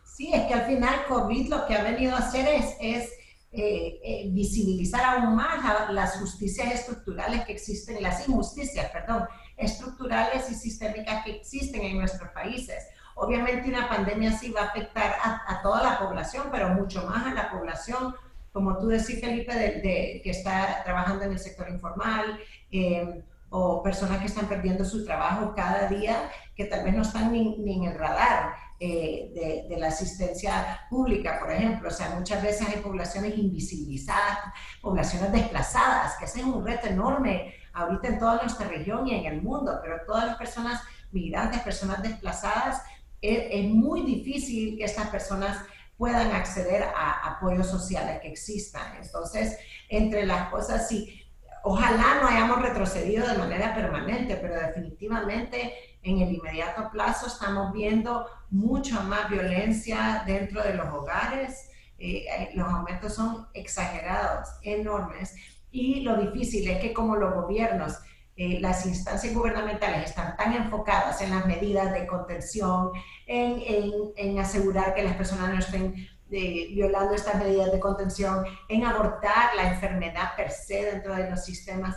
Sí, 0.04 0.30
es 0.35 0.42
que 0.49 0.52
al 0.52 0.66
final 0.66 1.07
COVID 1.09 1.49
lo 1.49 1.66
que 1.66 1.76
ha 1.76 1.83
venido 1.83 2.14
a 2.14 2.19
hacer 2.19 2.47
es, 2.78 3.09
eh, 3.52 4.00
eh, 4.02 4.28
visibilizar 4.30 5.04
aún 5.04 5.35
más 5.35 5.90
las 5.90 6.16
justicias 6.19 6.73
estructurales 6.73 7.45
que 7.45 7.52
existen, 7.52 8.02
las 8.02 8.28
injusticias, 8.28 8.90
perdón, 8.90 9.25
estructurales 9.57 10.50
y 10.50 10.54
sistémicas 10.54 11.25
que 11.25 11.33
existen 11.33 11.83
en 11.83 11.99
nuestros 11.99 12.30
países. 12.30 12.87
Obviamente 13.16 13.69
una 13.69 13.88
pandemia 13.88 14.33
sí 14.33 14.50
va 14.50 14.62
a 14.62 14.66
afectar 14.66 15.14
a, 15.23 15.61
toda 15.62 15.83
la 15.83 15.99
población, 15.99 16.49
pero 16.50 16.71
mucho 16.71 17.04
más 17.07 17.26
a 17.26 17.35
la 17.35 17.50
población 17.50 18.14
como 18.52 18.78
tú 18.78 18.88
decís, 18.88 19.21
Felipe, 19.21 19.54
de, 19.54 20.21
que 20.25 20.30
está 20.30 20.83
trabajando 20.83 21.25
en 21.25 21.33
el 21.33 21.38
sector 21.38 21.69
informal, 21.71 22.37
eh, 22.73 23.23
o 23.50 23.83
personas 23.83 24.19
que 24.19 24.26
están 24.26 24.49
perdiendo 24.49 24.85
su 24.85 25.04
trabajo 25.04 25.54
cada 25.54 25.88
día, 25.88 26.30
que 26.54 26.64
tal 26.64 26.85
vez 26.85 26.95
no 26.95 27.02
están 27.02 27.33
ni, 27.33 27.57
en 27.75 27.85
el 27.85 27.99
radar 27.99 28.54
eh, 28.82 29.66
de, 29.68 29.76
la 29.76 29.88
asistencia 29.88 30.87
pública, 30.88 31.38
por 31.38 31.52
ejemplo. 31.52 31.88
O 31.88 31.92
sea, 31.92 32.14
muchas 32.18 32.42
veces 32.42 32.66
hay 32.66 32.80
poblaciones 32.80 33.37
invisibilizadas, 33.37 34.38
poblaciones 34.80 35.30
desplazadas, 35.32 36.16
que 36.16 36.25
ese 36.25 36.40
es 36.40 36.46
un 36.46 36.66
reto 36.66 36.87
enorme 36.87 37.54
ahorita 37.75 38.08
en 38.08 38.18
toda 38.18 38.40
nuestra 38.40 38.68
región 38.68 39.06
y 39.06 39.14
en 39.14 39.26
el 39.26 39.42
mundo, 39.42 39.78
pero 39.82 40.00
todas 40.06 40.26
las 40.26 40.37
personas 40.38 40.82
migrantes, 41.12 41.60
personas 41.60 42.02
desplazadas, 42.02 42.82
es, 43.20 43.49
es 43.50 43.70
muy 43.70 44.00
difícil 44.00 44.78
que 44.78 44.84
estas 44.84 45.08
personas 45.08 45.58
puedan 45.99 46.32
acceder 46.32 46.82
a 46.82 47.34
apoyos 47.34 47.66
sociales 47.66 48.20
que 48.22 48.28
existan. 48.28 48.96
Entonces, 49.02 49.58
entre 49.90 50.25
las 50.25 50.49
cosas, 50.49 50.88
sí, 50.88 51.19
ojalá 51.64 52.20
no 52.20 52.28
hayamos 52.28 52.62
retrocedido 52.62 53.26
de 53.26 53.38
manera 53.38 53.74
permanente, 53.74 54.36
pero 54.36 54.54
definitivamente 54.54 55.74
en 56.02 56.20
el 56.20 56.32
inmediato 56.32 56.90
plazo 56.90 57.26
estamos 57.26 57.72
viendo 57.72 58.26
mucha 58.50 59.00
más 59.00 59.28
violencia 59.28 60.22
dentro 60.26 60.62
de 60.62 60.74
los 60.74 60.88
hogares. 60.88 61.70
Eh, 61.98 62.24
eh, 62.26 62.50
los 62.54 62.66
aumentos 62.66 63.14
son 63.14 63.48
exagerados, 63.52 64.48
enormes. 64.62 65.34
Y 65.70 66.00
lo 66.00 66.16
difícil 66.16 66.68
es 66.68 66.80
que 66.80 66.92
como 66.92 67.16
los 67.16 67.34
gobiernos, 67.34 67.98
eh, 68.36 68.58
las 68.60 68.86
instancias 68.86 69.34
gubernamentales 69.34 70.08
están 70.08 70.34
tan 70.36 70.54
enfocadas 70.54 71.20
en 71.20 71.30
las 71.30 71.44
medidas 71.44 71.92
de 71.92 72.06
contención, 72.06 72.90
en, 73.26 74.38
asegurar 74.38 74.94
que 74.94 75.02
las 75.02 75.16
personas 75.16 75.50
no 75.50 75.58
estén 75.58 75.94
violando 76.30 77.14
estas 77.14 77.37
medidas 77.37 77.72
de 77.72 77.80
contención, 77.80 78.44
en 78.68 78.84
abortar 78.84 79.54
la 79.56 79.72
enfermedad 79.72 80.37
per 80.37 80.50
se 80.50 80.84
dentro 80.84 81.14
de 81.14 81.28
los 81.28 81.44
sistemas, 81.44 81.96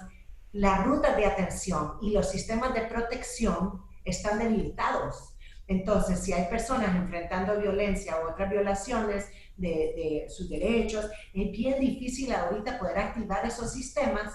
las 0.52 0.84
rutas 0.86 1.16
de 1.16 1.25
atención 1.25 1.98
y 2.02 2.12
los 2.12 2.30
sistemas 2.30 2.74
de 2.74 2.82
protección 2.82 3.82
están 4.04 4.40
debilitados. 4.40 5.36
Entonces, 5.68 6.20
si 6.20 6.34
hay 6.34 6.46
personas 6.50 6.96
enfrentando 6.96 7.60
violencia 7.60 8.18
u 8.22 8.32
otras 8.32 8.50
violaciones 8.50 9.30
de, 9.56 9.70
de 9.70 10.25
sus 10.30 10.50
derechos, 10.50 11.10
es 11.34 11.52
bien 11.52 11.80
difícil 11.80 12.34
ahorita 12.34 12.80
poder 12.80 12.98
activar 12.98 13.46
esos 13.46 13.72
sistemas 13.72 14.34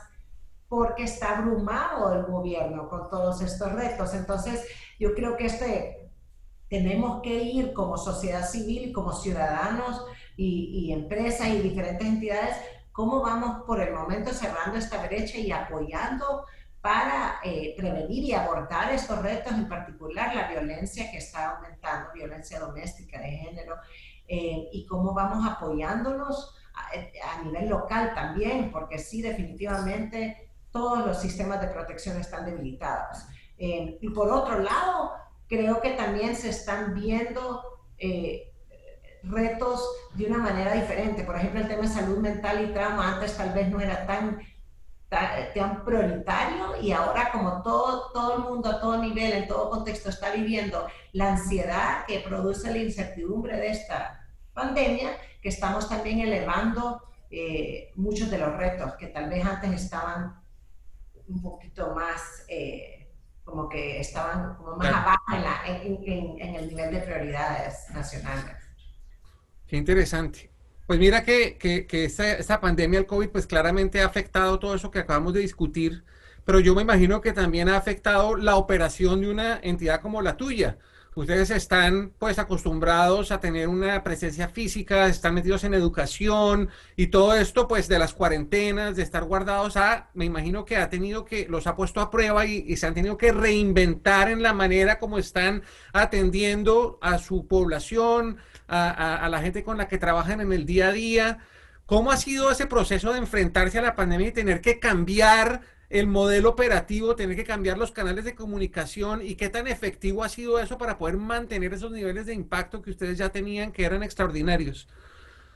porque 0.68 1.04
está 1.04 1.38
abrumado 1.38 2.14
el 2.14 2.24
gobierno 2.24 2.88
con 2.88 3.08
todos 3.08 3.40
estos 3.40 3.72
retos. 3.72 4.14
Entonces, 4.14 4.64
yo 4.98 5.14
creo 5.14 5.36
que 5.36 5.46
este 5.46 5.97
tenemos 6.68 7.22
que 7.22 7.34
ir 7.34 7.72
como 7.72 7.96
sociedad 7.96 8.46
civil, 8.46 8.92
como 8.92 9.12
ciudadanos 9.12 10.04
y, 10.36 10.92
empresas 10.92 11.48
y 11.48 11.58
diferentes 11.58 12.06
entidades, 12.06 12.56
cómo 12.92 13.20
vamos 13.20 13.64
por 13.66 13.80
el 13.80 13.92
momento 13.92 14.32
cerrando 14.32 14.78
esta 14.78 15.04
brecha 15.06 15.38
y 15.38 15.50
apoyando 15.50 16.44
para 16.80 17.40
eh, 17.42 17.74
prevenir 17.76 18.24
y 18.24 18.34
abordar 18.34 18.92
estos 18.92 19.20
retos, 19.20 19.52
en 19.52 19.68
particular 19.68 20.34
la 20.34 20.48
violencia 20.48 21.10
que 21.10 21.18
está 21.18 21.56
aumentando, 21.56 22.12
violencia 22.14 22.60
doméstica 22.60 23.18
de 23.18 23.30
género, 23.30 23.76
eh, 24.28 24.68
y 24.72 24.86
cómo 24.86 25.12
vamos 25.14 25.46
apoyándonos 25.48 26.54
a, 26.74 27.42
nivel 27.42 27.68
local 27.68 28.12
también, 28.14 28.70
porque 28.70 28.98
sí, 28.98 29.22
definitivamente 29.22 30.50
todos 30.70 31.04
los 31.04 31.20
sistemas 31.20 31.60
de 31.60 31.68
protección 31.68 32.20
están 32.20 32.44
debilitados. 32.44 33.26
Eh, 33.56 33.98
y 34.00 34.10
por 34.10 34.30
otro 34.30 34.60
lado, 34.60 35.12
creo 35.48 35.80
que 35.80 35.90
también 35.90 36.36
se 36.36 36.50
están 36.50 36.94
viendo 36.94 37.62
eh, 37.98 38.52
retos 39.22 39.82
de 40.14 40.26
una 40.26 40.38
manera 40.38 40.74
diferente. 40.74 41.24
Por 41.24 41.36
ejemplo, 41.36 41.60
el 41.60 41.68
tema 41.68 41.82
de 41.82 41.88
salud 41.88 42.18
mental 42.18 42.64
y 42.64 42.72
trauma 42.72 43.14
antes 43.14 43.36
tal 43.36 43.52
vez 43.52 43.68
no 43.68 43.80
era 43.80 44.06
tan, 44.06 44.40
tan, 45.08 45.84
prioritario 45.84 46.80
y 46.80 46.92
ahora 46.92 47.30
como 47.32 47.62
todo, 47.62 48.10
todo 48.12 48.36
el 48.36 48.42
mundo 48.42 48.70
a 48.70 48.80
todo 48.80 48.98
nivel, 48.98 49.32
en 49.32 49.48
todo 49.48 49.70
contexto 49.70 50.10
está 50.10 50.32
viviendo 50.32 50.86
la 51.12 51.32
ansiedad 51.32 52.04
que 52.06 52.20
produce 52.20 52.70
la 52.70 52.78
incertidumbre 52.78 53.56
de 53.56 53.68
esta 53.68 54.28
pandemia, 54.52 55.16
que 55.40 55.48
estamos 55.48 55.88
también 55.88 56.20
elevando 56.20 57.02
eh, 57.30 57.92
muchos 57.96 58.30
de 58.30 58.38
los 58.38 58.54
retos 58.56 58.94
que 58.94 59.08
tal 59.08 59.28
vez 59.28 59.44
antes 59.44 59.72
estaban 59.82 60.40
un 61.26 61.42
poquito 61.42 61.94
más... 61.94 62.44
Eh, 62.48 62.97
como 63.48 63.68
que 63.68 63.98
estaban 63.98 64.54
como 64.56 64.76
más 64.76 64.92
abajo 64.92 65.22
en, 65.66 66.54
el 66.54 66.68
nivel 66.68 66.92
de 66.92 67.00
prioridades 67.00 67.86
nacionales. 67.94 68.56
Qué 69.66 69.76
interesante. 69.76 70.50
Pues 70.86 70.98
mira 70.98 71.22
que, 71.22 71.56
que, 71.58 71.86
que 71.86 72.04
esta, 72.04 72.32
esta, 72.32 72.60
pandemia, 72.60 72.98
el 72.98 73.06
COVID, 73.06 73.28
pues 73.28 73.46
claramente 73.46 74.00
ha 74.00 74.06
afectado 74.06 74.58
todo 74.58 74.74
eso 74.74 74.90
que 74.90 75.00
acabamos 75.00 75.34
de 75.34 75.40
discutir, 75.40 76.04
pero 76.44 76.60
yo 76.60 76.74
me 76.74 76.82
imagino 76.82 77.20
que 77.20 77.32
también 77.32 77.68
ha 77.68 77.76
afectado 77.76 78.36
la 78.36 78.56
operación 78.56 79.20
de 79.20 79.30
una 79.30 79.60
entidad 79.62 80.00
como 80.00 80.22
la 80.22 80.36
tuya. 80.36 80.78
Ustedes 81.18 81.50
están 81.50 82.12
pues 82.16 82.38
acostumbrados 82.38 83.32
a 83.32 83.40
tener 83.40 83.66
una 83.66 84.04
presencia 84.04 84.48
física, 84.48 85.08
están 85.08 85.34
metidos 85.34 85.64
en 85.64 85.74
educación 85.74 86.68
y 86.94 87.08
todo 87.08 87.34
esto 87.34 87.66
pues 87.66 87.88
de 87.88 87.98
las 87.98 88.14
cuarentenas, 88.14 88.94
de 88.94 89.02
estar 89.02 89.24
guardados 89.24 89.76
a, 89.76 90.10
me 90.14 90.26
imagino 90.26 90.64
que 90.64 90.76
ha 90.76 90.88
tenido 90.88 91.24
que, 91.24 91.48
los 91.48 91.66
ha 91.66 91.74
puesto 91.74 92.00
a 92.00 92.12
prueba 92.12 92.46
y, 92.46 92.76
se 92.76 92.86
han 92.86 92.94
tenido 92.94 93.16
que 93.16 93.32
reinventar 93.32 94.30
en 94.30 94.44
la 94.44 94.52
manera 94.52 95.00
como 95.00 95.18
están 95.18 95.64
atendiendo 95.92 97.00
a 97.02 97.18
su 97.18 97.48
población, 97.48 98.36
a, 98.68 99.16
a 99.16 99.28
la 99.28 99.40
gente 99.40 99.64
con 99.64 99.76
la 99.76 99.88
que 99.88 99.98
trabajan 99.98 100.40
en 100.40 100.52
el 100.52 100.66
día 100.66 100.86
a 100.86 100.92
día. 100.92 101.38
¿Cómo 101.84 102.12
ha 102.12 102.16
sido 102.16 102.48
ese 102.52 102.66
proceso 102.66 103.12
de 103.12 103.18
enfrentarse 103.18 103.80
a 103.80 103.82
la 103.82 103.96
pandemia 103.96 104.28
y 104.28 104.32
tener 104.32 104.60
que 104.60 104.78
cambiar 104.78 105.62
el 105.90 106.06
modelo 106.06 106.50
operativo, 106.50 107.16
tener 107.16 107.36
que 107.36 107.44
cambiar 107.44 107.78
los 107.78 107.92
canales 107.92 108.24
de 108.24 108.34
comunicación 108.34 109.22
y 109.22 109.36
qué 109.36 109.48
tan 109.48 109.66
efectivo 109.66 110.22
ha 110.22 110.28
sido 110.28 110.58
eso 110.58 110.76
para 110.76 110.98
poder 110.98 111.16
mantener 111.16 111.72
esos 111.72 111.90
niveles 111.90 112.26
de 112.26 112.34
impacto 112.34 112.82
que 112.82 112.90
ustedes 112.90 113.16
ya 113.16 113.30
tenían, 113.30 113.72
que 113.72 113.84
eran 113.84 114.02
extraordinarios. 114.02 114.86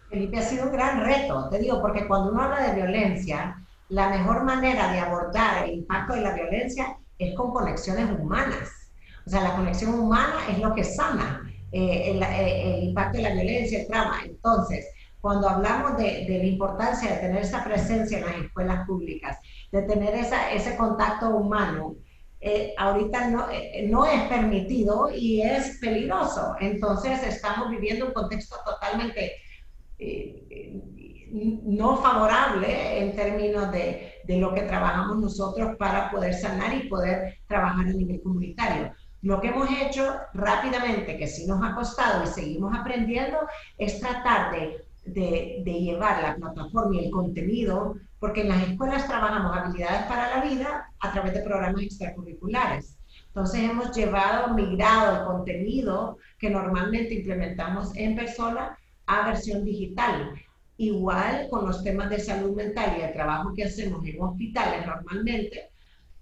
Felipe, 0.08 0.38
ha 0.38 0.42
sido 0.42 0.66
un 0.66 0.72
gran 0.72 1.04
reto, 1.04 1.48
te 1.50 1.58
digo, 1.58 1.80
porque 1.80 2.06
cuando 2.06 2.32
uno 2.32 2.42
habla 2.42 2.70
de 2.70 2.76
violencia, 2.76 3.62
la 3.88 4.08
mejor 4.08 4.44
manera 4.44 4.92
de 4.92 5.00
abordar 5.00 5.64
el 5.64 5.74
impacto 5.74 6.14
de 6.14 6.22
la 6.22 6.34
violencia 6.34 6.96
es 7.18 7.34
con 7.34 7.52
conexiones 7.52 8.10
humanas. 8.18 8.90
O 9.26 9.30
sea, 9.30 9.42
la 9.42 9.54
conexión 9.54 9.94
humana 9.94 10.34
es 10.50 10.58
lo 10.58 10.74
que 10.74 10.82
sana 10.82 11.42
eh, 11.70 12.10
el, 12.10 12.22
eh, 12.22 12.78
el, 12.78 12.84
impacto 12.88 13.18
de 13.18 13.22
la 13.22 13.34
violencia, 13.34 13.80
el 13.80 13.86
trauma. 13.86 14.20
Entonces, 14.24 14.86
cuando 15.20 15.48
hablamos 15.48 15.96
de 15.96 16.26
la 16.28 16.44
importancia 16.44 17.12
de 17.12 17.18
tener 17.18 17.42
esa 17.42 17.62
presencia 17.64 18.18
en 18.18 18.26
las 18.26 18.36
escuelas 18.36 18.86
públicas, 18.86 19.38
de 19.72 19.82
tener 19.82 20.14
esa, 20.14 20.52
ese 20.52 20.76
contacto 20.76 21.30
humano, 21.30 21.96
eh, 22.40 22.74
ahorita 22.76 23.28
no, 23.30 23.50
eh, 23.50 23.86
no 23.88 24.04
es 24.04 24.22
permitido 24.28 25.10
y 25.10 25.42
es 25.42 25.78
peligroso. 25.80 26.54
Entonces 26.60 27.22
estamos 27.26 27.70
viviendo 27.70 28.06
un 28.06 28.12
contexto 28.12 28.56
totalmente 28.64 29.32
eh, 29.98 30.82
no 31.32 31.96
favorable 31.96 32.98
en 32.98 33.16
términos 33.16 33.72
de, 33.72 34.12
de, 34.24 34.36
lo 34.36 34.52
que 34.52 34.62
trabajamos 34.62 35.18
nosotros 35.18 35.76
para 35.78 36.10
poder 36.10 36.34
sanar 36.34 36.74
y 36.74 36.88
poder 36.88 37.38
trabajar 37.46 37.86
a 37.86 37.92
nivel 37.92 38.20
comunitario. 38.22 38.92
Lo 39.22 39.40
que 39.40 39.48
hemos 39.48 39.68
hecho 39.70 40.16
rápidamente, 40.34 41.16
que 41.16 41.28
sí 41.28 41.46
nos 41.46 41.64
ha 41.64 41.74
costado 41.74 42.24
y 42.24 42.26
seguimos 42.26 42.76
aprendiendo, 42.78 43.38
es 43.78 44.00
tratar 44.00 44.52
de, 44.52 44.84
de, 45.04 45.62
llevar 45.64 46.22
la 46.22 46.36
plataforma 46.36 46.96
y 46.96 47.06
el 47.06 47.10
contenido 47.10 47.96
porque 48.18 48.42
en 48.42 48.50
las 48.50 48.68
escuelas 48.68 49.08
trabajamos 49.08 49.56
habilidades 49.56 50.06
para 50.06 50.36
la 50.36 50.44
vida 50.44 50.86
a 51.00 51.12
través 51.12 51.34
de 51.34 51.42
programas 51.42 51.82
extracurriculares. 51.82 52.96
Entonces 53.26 53.62
hemos 53.62 53.96
llevado, 53.96 54.54
migrado 54.54 55.20
el 55.20 55.26
contenido 55.26 56.18
que 56.38 56.50
normalmente 56.50 57.14
implementamos 57.14 57.96
en 57.96 58.14
persona 58.14 58.78
a 59.06 59.26
versión 59.26 59.64
digital. 59.64 60.32
Igual 60.76 61.48
con 61.50 61.66
los 61.66 61.82
temas 61.82 62.10
de 62.10 62.20
salud 62.20 62.54
mental 62.54 62.96
y 62.98 63.02
el 63.02 63.12
trabajo 63.12 63.52
que 63.54 63.64
hacemos 63.64 64.06
en 64.06 64.22
hospitales 64.22 64.86
normalmente, 64.86 65.70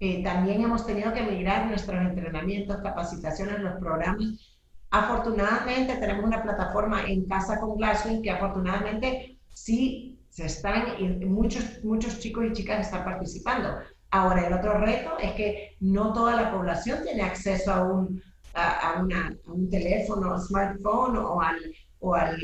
eh, 0.01 0.23
también 0.23 0.63
hemos 0.63 0.87
tenido 0.87 1.13
que 1.13 1.23
migrar 1.23 1.67
nuestros 1.67 2.01
entrenamientos, 2.01 2.79
capacitaciones, 2.83 3.61
los 3.61 3.79
programas. 3.79 4.60
Afortunadamente 4.91 5.97
tenemos 5.97 6.25
una 6.25 6.43
plataforma 6.43 7.05
en 7.07 7.27
casa 7.27 7.61
con 7.61 7.77
Glasswing 7.77 8.23
que 8.23 8.31
afortunadamente 8.31 9.39
sí 9.53 10.19
se 10.31 10.47
están, 10.47 10.97
muchos, 11.29 11.85
muchos 11.85 12.19
chicos 12.19 12.45
y 12.47 12.53
chicas 12.53 12.87
están 12.87 13.05
participando. 13.05 13.79
Ahora, 14.11 14.47
el 14.47 14.53
otro 14.53 14.79
reto 14.79 15.17
es 15.21 15.33
que 15.33 15.77
no 15.81 16.13
toda 16.13 16.35
la 16.35 16.51
población 16.51 17.05
tiene 17.05 17.23
acceso 17.23 17.73
a 17.73 17.83
un, 17.83 18.21
a, 18.55 19.01
una, 19.01 19.37
un 19.47 19.71
teléfono, 19.71 20.39
smartphone 20.41 21.17
o 21.17 21.41
al, 21.41 21.59
o 22.01 22.15
al 22.15 22.37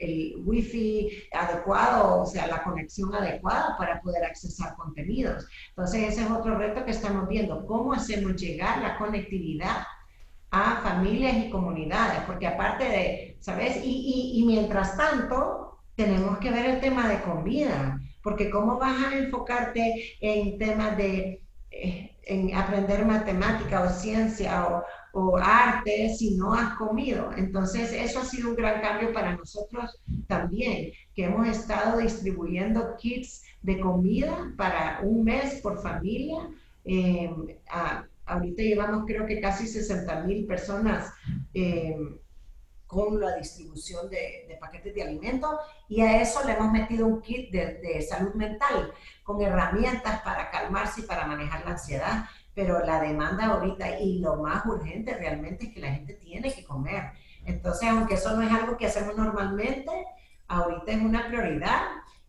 el 0.00 0.34
wifi 0.44 1.08
adecuado, 1.32 2.22
o 2.22 2.26
sea, 2.26 2.48
la 2.48 2.64
conexión 2.64 3.14
adecuada 3.14 3.76
para 3.78 4.00
poder 4.00 4.24
accesar 4.24 4.74
contenidos. 4.74 5.46
Entonces, 5.68 6.12
ese 6.12 6.22
es 6.22 6.30
otro 6.30 6.58
reto 6.58 6.84
que 6.84 6.90
estamos 6.90 7.28
viendo, 7.28 7.64
cómo 7.66 7.92
hacemos 7.92 8.34
llegar 8.34 8.82
la 8.82 8.98
conectividad 8.98 9.84
a 10.54 10.80
familias 10.82 11.36
y 11.36 11.50
comunidades, 11.50 12.20
porque 12.26 12.46
aparte 12.46 12.84
de, 12.84 13.36
¿sabes? 13.40 13.80
Y, 13.82 14.32
y, 14.36 14.44
mientras 14.46 14.96
tanto, 14.96 15.80
tenemos 15.96 16.38
que 16.38 16.52
ver 16.52 16.66
el 16.66 16.80
tema 16.80 17.08
de 17.08 17.20
comida, 17.22 18.00
porque 18.22 18.50
cómo 18.50 18.78
vas 18.78 18.96
a 19.04 19.18
enfocarte 19.18 20.16
en 20.20 20.56
temas 20.56 20.96
de, 20.96 21.42
eh, 21.72 22.16
en 22.22 22.54
aprender 22.54 23.04
matemática 23.04 23.82
o 23.82 23.90
ciencia 23.90 24.64
o, 24.68 24.84
o 25.12 25.36
arte 25.36 26.14
si 26.14 26.36
no 26.36 26.54
has 26.54 26.76
comido. 26.76 27.30
Entonces, 27.36 27.92
eso 27.92 28.20
ha 28.20 28.24
sido 28.24 28.50
un 28.50 28.56
gran 28.56 28.80
cambio 28.80 29.12
para 29.12 29.36
nosotros 29.36 30.00
también, 30.28 30.92
que 31.16 31.24
hemos 31.24 31.48
estado 31.48 31.98
distribuyendo 31.98 32.96
kits 32.96 33.42
de 33.62 33.80
comida 33.80 34.52
para 34.56 35.00
un 35.02 35.24
mes 35.24 35.60
por 35.62 35.82
familia. 35.82 36.48
Eh, 36.84 37.28
ahorita 38.26 38.62
llevamos 38.62 39.04
creo 39.06 39.26
que 39.26 39.40
casi 39.40 39.66
60 39.66 40.22
mil 40.22 40.46
personas 40.46 41.12
eh, 41.52 41.96
con 42.86 43.20
la 43.20 43.36
distribución 43.36 44.08
de, 44.08 44.56
paquetes 44.60 44.94
de 44.94 45.02
alimentos 45.02 45.50
y 45.88 46.00
a 46.00 46.20
eso 46.22 46.44
le 46.46 46.52
hemos 46.52 46.70
metido 46.72 47.06
un 47.06 47.20
kit 47.20 47.50
de, 47.50 47.80
de, 47.82 48.02
salud 48.02 48.34
mental 48.34 48.92
con 49.22 49.42
herramientas 49.42 50.22
para 50.22 50.50
calmarse 50.50 51.00
y 51.00 51.04
para 51.04 51.26
manejar 51.26 51.64
la 51.64 51.72
ansiedad. 51.72 52.24
Pero 52.54 52.84
la 52.84 53.00
demanda 53.00 53.46
ahorita 53.46 53.98
y 53.98 54.20
lo 54.20 54.36
más 54.36 54.64
urgente 54.64 55.14
realmente 55.14 55.66
es 55.66 55.74
que 55.74 55.80
la 55.80 55.92
gente 55.92 56.14
tiene 56.14 56.54
que 56.54 56.64
comer. 56.64 57.10
Entonces, 57.44 57.88
aunque 57.88 58.14
eso 58.14 58.36
no 58.36 58.42
es 58.42 58.52
algo 58.52 58.76
que 58.76 58.86
hacemos 58.86 59.16
normalmente, 59.16 59.90
ahorita 60.46 60.92
es 60.92 61.02
una 61.02 61.26
prioridad 61.26 61.82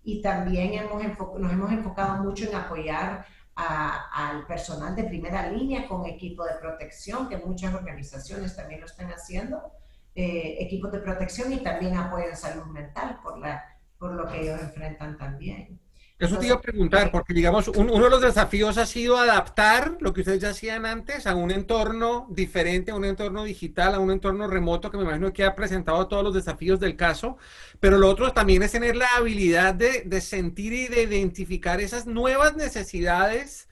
y 0.04 0.22
también 0.22 0.74
hemos 0.74 1.02
nos 1.40 1.52
hemos 1.52 1.72
enfocado 1.72 2.24
mucho 2.24 2.46
en 2.46 2.56
apoyar 2.56 3.26
al 3.56 4.46
personal 4.48 4.96
de 4.96 5.06
primera 5.06 5.50
línea 5.50 5.88
con 5.88 6.06
equipo 6.06 6.44
de 6.44 6.56
protección, 6.56 7.30
que 7.30 7.38
muchas 7.38 7.74
organizaciones 7.74 8.56
también 8.56 8.82
lo 8.82 8.86
están 8.86 9.10
haciendo, 9.10 9.72
eh, 10.14 10.58
equipos 10.60 10.92
de 10.92 11.00
protección 11.00 11.52
y 11.54 11.64
también 11.64 11.98
apoyo 11.98 12.26
en 12.28 12.36
salud 12.36 12.66
mental 12.66 13.20
por, 13.24 13.38
la, 13.38 13.64
por 13.98 14.14
lo 14.14 14.28
que 14.28 14.42
ellos 14.42 14.62
enfrentan 14.62 15.18
también. 15.18 15.80
Eso 16.18 16.38
te 16.40 16.46
iba 16.46 16.56
a 16.56 16.62
preguntar, 16.62 17.12
porque 17.12 17.34
digamos, 17.34 17.68
uno 17.68 18.02
de 18.06 18.10
los 18.10 18.22
desafíos 18.22 18.78
ha 18.78 18.86
sido 18.86 19.18
adaptar 19.18 19.98
lo 20.00 20.14
que 20.14 20.22
ustedes 20.22 20.40
ya 20.42 20.52
hacían 20.52 20.86
antes 20.86 21.28
a 21.28 21.36
un 21.36 21.52
entorno 21.52 22.28
diferente, 22.30 22.92
a 22.92 22.96
un 22.96 23.04
entorno 23.04 23.44
digital, 23.44 23.96
a 23.96 24.00
un 24.00 24.12
entorno 24.12 24.48
remoto, 24.48 24.90
que 24.90 24.98
me 24.98 25.04
imagino 25.04 25.34
que 25.34 25.44
ha 25.44 25.56
presentado 25.56 26.08
todos 26.08 26.24
los 26.24 26.34
desafíos 26.34 26.80
del 26.80 26.96
caso, 26.96 27.38
pero 27.82 27.98
lo 27.98 28.10
otro 28.10 28.32
también 28.32 28.64
es 28.64 28.72
tener 28.72 28.96
la 28.96 29.08
habilidad 29.18 29.74
de, 29.74 30.04
de 30.06 30.22
sentir 30.22 30.72
y 30.72 30.88
de 30.88 31.04
identificar 31.04 31.82
esas 31.82 32.06
nuevas 32.06 32.56
necesidades, 32.56 33.68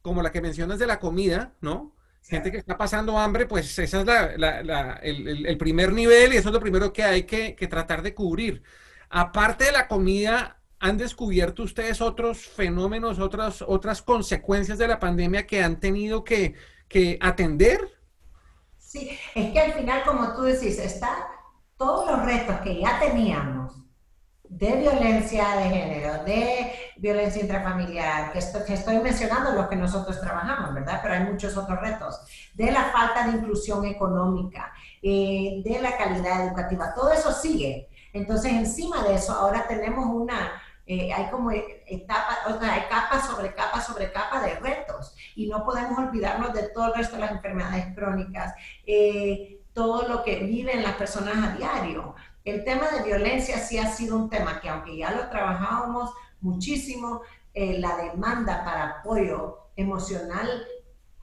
como 0.00 0.22
la 0.22 0.32
que 0.32 0.40
mencionas 0.40 0.78
de 0.78 0.86
la 0.86 0.98
comida, 0.98 1.52
¿no? 1.60 1.94
Gente 2.22 2.50
que 2.50 2.58
está 2.58 2.78
pasando 2.78 3.18
hambre, 3.18 3.44
pues 3.46 3.78
ese 3.78 3.98
es 3.98 4.06
la, 4.06 4.38
la, 4.38 4.92
el, 5.02 5.44
el, 5.44 5.58
primer 5.58 5.92
nivel 5.92 6.32
y 6.32 6.36
eso 6.36 6.48
es 6.48 6.54
lo 6.54 6.60
primero 6.60 6.92
que 6.92 7.02
hay 7.02 7.24
que, 7.24 7.54
que 7.54 7.66
tratar 7.66 8.00
de 8.00 8.14
cubrir. 8.14 8.62
Aparte 9.10 9.64
de 9.64 9.72
la 9.72 9.88
comida, 9.88 10.61
¿Han 10.84 10.98
descubierto 10.98 11.62
ustedes 11.62 12.00
otros 12.00 12.44
fenómenos, 12.44 13.20
otras, 13.20 13.62
otras 13.62 14.02
consecuencias 14.02 14.78
de 14.78 14.88
la 14.88 14.98
pandemia 14.98 15.46
que 15.46 15.62
han 15.62 15.78
tenido 15.78 16.24
que, 16.24 16.56
que 16.88 17.18
atender? 17.20 17.88
Sí, 18.78 19.16
es 19.32 19.52
que 19.52 19.60
al 19.60 19.74
final, 19.74 20.02
como 20.04 20.34
tú 20.34 20.42
decís, 20.42 20.80
está 20.80 21.28
todos 21.76 22.10
los 22.10 22.24
retos 22.24 22.56
que 22.62 22.80
ya 22.80 22.98
teníamos 22.98 23.76
de 24.42 24.72
violencia 24.76 25.56
de 25.56 25.64
género, 25.70 26.24
de 26.24 26.72
violencia 26.96 27.42
intrafamiliar, 27.42 28.32
que, 28.32 28.40
estoy 28.40 28.98
mencionando 28.98 29.52
los 29.52 29.68
que 29.68 29.76
nosotros 29.76 30.20
trabajamos, 30.20 30.74
¿verdad? 30.74 30.98
Pero 31.00 31.14
hay 31.14 31.24
muchos 31.24 31.56
otros 31.56 31.80
retos, 31.80 32.20
de 32.54 32.72
la 32.72 32.90
falta 32.90 33.28
de 33.28 33.38
inclusión 33.38 33.84
económica, 33.86 34.72
eh, 35.00 35.62
de 35.64 35.80
la 35.80 35.96
calidad 35.96 36.44
educativa, 36.46 36.92
todo 36.92 37.12
eso 37.12 37.32
sigue. 37.32 37.88
Entonces, 38.12 38.52
encima 38.52 39.02
de 39.04 39.14
eso, 39.14 39.32
ahora 39.32 39.66
tenemos 39.66 40.06
una, 40.06 40.60
eh, 40.86 41.12
hay 41.12 41.30
como 41.30 41.50
etapas, 41.52 42.38
o 42.46 42.58
sea, 42.58 42.74
hay 42.74 42.82
capa 42.88 43.20
sobre 43.20 43.54
capa 43.54 43.80
sobre 43.80 44.10
capa 44.10 44.40
de 44.42 44.56
retos 44.56 45.14
y 45.36 45.48
no 45.48 45.64
podemos 45.64 45.98
olvidarnos 45.98 46.52
de 46.52 46.68
todo 46.70 46.86
el 46.86 46.94
resto 46.94 47.16
de 47.16 47.22
las 47.22 47.32
enfermedades 47.32 47.94
crónicas, 47.94 48.52
eh, 48.86 49.60
todo 49.72 50.08
lo 50.08 50.24
que 50.24 50.40
viven 50.40 50.82
las 50.82 50.94
personas 50.94 51.36
a 51.36 51.56
diario. 51.56 52.14
El 52.44 52.64
tema 52.64 52.88
de 52.88 53.04
violencia 53.04 53.58
sí 53.58 53.78
ha 53.78 53.86
sido 53.86 54.16
un 54.16 54.28
tema 54.28 54.60
que 54.60 54.68
aunque 54.68 54.96
ya 54.96 55.12
lo 55.12 55.28
trabajábamos 55.28 56.10
muchísimo, 56.40 57.22
eh, 57.54 57.78
la 57.78 57.96
demanda 57.96 58.64
para 58.64 58.88
apoyo 58.88 59.68
emocional 59.76 60.66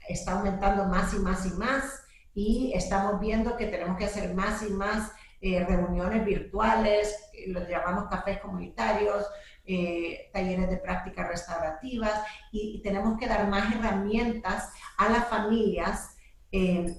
está 0.07 0.33
aumentando 0.33 0.85
más 0.85 1.13
y 1.13 1.19
más 1.19 1.45
y 1.45 1.51
más 1.51 2.03
y 2.33 2.71
estamos 2.73 3.19
viendo 3.19 3.57
que 3.57 3.65
tenemos 3.65 3.97
que 3.97 4.05
hacer 4.05 4.33
más 4.33 4.63
y 4.63 4.69
más 4.69 5.11
reuniones 5.41 6.25
virtuales, 6.25 7.29
los 7.47 7.67
llamamos 7.67 8.09
cafés 8.09 8.39
comunitarios, 8.39 9.25
eh, 9.71 10.31
talleres 10.33 10.67
de 10.67 10.77
prácticas 10.77 11.27
restaurativas 11.27 12.23
y, 12.51 12.81
tenemos 12.81 13.19
que 13.19 13.27
dar 13.27 13.47
más 13.47 13.71
herramientas 13.71 14.73
a 14.97 15.09
las 15.09 15.27
familias 15.27 16.17
eh, 16.51 16.95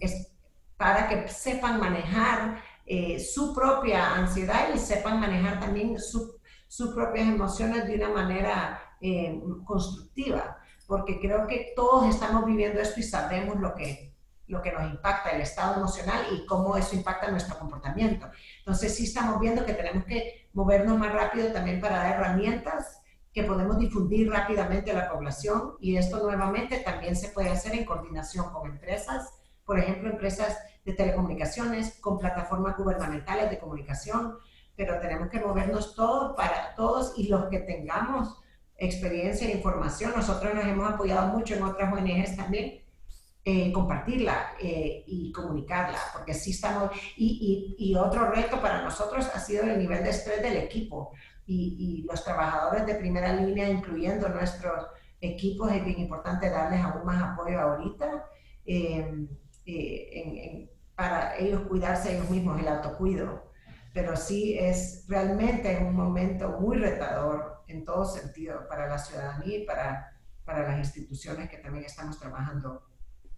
para 0.77 1.09
que 1.09 1.27
sepan 1.27 1.81
manejar 1.81 2.63
eh, 2.87 3.19
su 3.19 3.53
propia 3.57 4.15
ansiedad 4.15 4.69
y 4.73 4.79
sepan 4.79 5.19
manejar 5.19 5.59
también 5.59 5.99
sus 5.99 6.95
propias 6.95 7.27
emociones 7.27 7.89
de 7.89 7.97
una 7.97 8.11
manera 8.11 8.81
constructiva, 9.65 10.59
porque 10.87 11.19
creo 11.19 11.49
que 11.49 11.73
todos 11.75 12.15
estamos 12.15 12.45
viviendo 12.45 12.79
esto 12.79 13.01
y 13.01 13.03
sabemos 13.03 13.57
lo 13.59 13.75
que, 13.75 14.10
lo 14.51 14.61
que 14.61 14.73
nos 14.73 14.91
impacta 14.91 15.31
el 15.31 15.41
estado 15.41 15.77
emocional 15.77 16.27
y 16.33 16.45
cómo 16.45 16.77
eso 16.77 16.97
impacta 16.97 17.31
nuestro 17.31 17.57
comportamiento. 17.57 18.29
Entonces 18.59 18.97
sí 18.97 19.05
estamos 19.05 19.39
viendo 19.41 19.65
que 19.65 19.75
tenemos 19.75 20.05
que 20.05 20.49
movernos 20.53 20.99
más 20.99 21.13
rápido 21.13 21.53
también 21.53 21.81
para 21.81 21.99
dar 21.99 22.17
herramientas 22.17 23.01
que 23.33 23.45
podemos 23.45 23.79
difundir 23.79 24.29
rápidamente 24.29 24.91
a 24.91 24.95
la 24.95 25.09
población 25.09 25.75
y 25.79 25.97
esto 25.97 26.19
nuevamente 26.19 26.81
también 26.81 27.15
se 27.15 27.29
puede 27.29 27.51
hacer 27.51 27.75
en 27.77 27.85
coordinación 27.85 28.53
con 28.53 28.69
empresas, 28.69 29.41
por 29.65 29.79
ejemplo, 29.79 30.11
empresas 30.11 30.59
de 30.85 30.95
telecomunicaciones, 30.95 32.01
con 32.01 32.19
plataformas 32.19 32.77
gubernamentales 32.77 33.51
de 33.51 33.59
comunicación, 33.61 34.37
pero 34.75 34.99
tenemos 34.99 35.29
que 35.29 35.39
movernos 35.39 35.95
todos 35.95 36.35
para 36.37 36.75
todos 36.75 37.15
y 37.17 37.29
los 37.29 37.45
que 37.51 37.61
tengamos 37.61 38.37
experiencia 38.77 39.47
e 39.47 39.53
información. 39.53 40.13
Nosotros 40.17 40.53
nos 40.55 40.65
hemos 40.65 40.93
apoyado 40.93 41.29
mucho 41.29 41.55
en 41.55 41.63
otras 41.63 41.93
ONGs 41.93 42.37
también 42.37 42.81
eh, 43.43 43.73
compartirla 43.73 44.53
eh, 44.61 45.03
y 45.07 45.33
comunicarla, 45.33 45.99
porque 46.13 46.35
sí 46.35 46.51
estamos, 46.51 46.91
y, 47.17 47.77
y, 47.79 47.91
y, 47.91 47.97
otro 47.97 48.31
reto 48.31 48.61
para 48.61 48.83
nosotros 48.83 49.31
ha 49.35 49.41
sido 49.41 49.63
el 49.63 49.79
nivel 49.79 50.05
de 50.05 50.11
estrés 50.11 50.43
del 50.43 50.59
equipo 50.59 51.13
y, 51.47 51.77
y, 51.79 52.03
los 52.03 52.23
trabajadores 52.23 52.85
de 52.85 52.97
primera 52.97 53.33
línea, 53.33 53.69
incluyendo 53.71 54.29
nuestros 54.29 54.89
equipos, 55.21 55.73
es 55.73 55.85
bien 55.85 56.01
importante 56.01 56.51
darles 56.51 56.81
aún 56.83 57.05
más 57.05 57.23
apoyo 57.23 57.59
ahorita 57.61 58.27
em, 58.67 59.29
eh, 59.65 60.71
para 60.95 61.37
ellos 61.37 61.63
cuidarse 61.63 62.15
ellos 62.15 62.29
mismos, 62.29 62.61
el 62.61 62.69
autocuido. 62.69 63.51
Pero 63.93 64.17
sí 64.17 64.57
es 64.59 65.07
realmente 65.09 65.79
un 65.79 65.97
momento 65.97 66.61
muy 66.61 66.77
retador 66.77 67.65
en 67.67 67.85
todo 67.85 68.05
sentido 68.05 68.69
para 68.69 68.87
la 68.87 68.99
ciudadanía 68.99 69.59
y 69.59 69.65
para, 69.65 70.21
para 70.45 70.69
las 70.69 70.79
instituciones 70.79 71.49
que 71.49 71.57
también 71.57 71.85
estamos 71.85 72.19
trabajando 72.19 72.90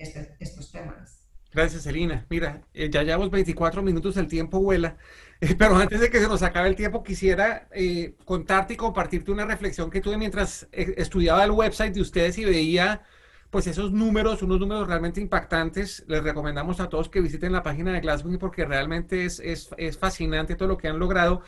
este, 0.03 0.37
estos 0.41 0.71
temas. 0.71 1.23
Gracias, 1.53 1.87
Elina. 1.87 2.27
Mira, 2.31 2.62
eh, 2.73 2.88
ya 2.91 3.03
llevamos 3.03 3.31
24 3.31 3.83
minutos, 3.83 4.17
el 4.17 4.27
tiempo 4.27 4.61
vuela, 4.61 4.97
eh, 5.41 5.55
pero 5.59 5.77
antes 5.77 6.01
de 6.01 6.11
que 6.11 6.19
se 6.19 6.29
nos 6.29 6.43
acabe 6.43 6.69
el 6.69 6.77
tiempo, 6.77 7.03
quisiera 7.03 7.69
eh, 7.73 8.15
contarte 8.25 8.75
y 8.75 8.77
compartirte 8.77 9.31
una 9.31 9.45
reflexión 9.45 9.91
que 9.91 10.01
tuve 10.01 10.17
mientras 10.17 10.69
estudiaba 10.73 11.45
el 11.45 11.51
website 11.51 11.95
de 11.95 12.01
ustedes 12.01 12.38
y 12.38 12.45
veía 12.45 13.03
pues 13.51 13.67
esos 13.67 13.93
números, 13.93 14.43
unos 14.43 14.59
números 14.61 14.88
realmente 14.88 15.21
impactantes. 15.21 16.05
Les 16.09 16.23
recomendamos 16.23 16.81
a 16.81 16.88
todos 16.88 17.11
que 17.11 17.21
visiten 17.21 17.53
la 17.53 17.62
página 17.62 17.93
de 17.93 18.01
Glasgow 18.01 18.38
porque 18.38 18.65
realmente 18.65 19.27
es, 19.27 19.41
es, 19.41 19.69
es 19.77 19.99
fascinante 19.99 20.57
todo 20.57 20.69
lo 20.69 20.79
que 20.79 20.88
han 20.88 20.99
logrado. 20.99 21.43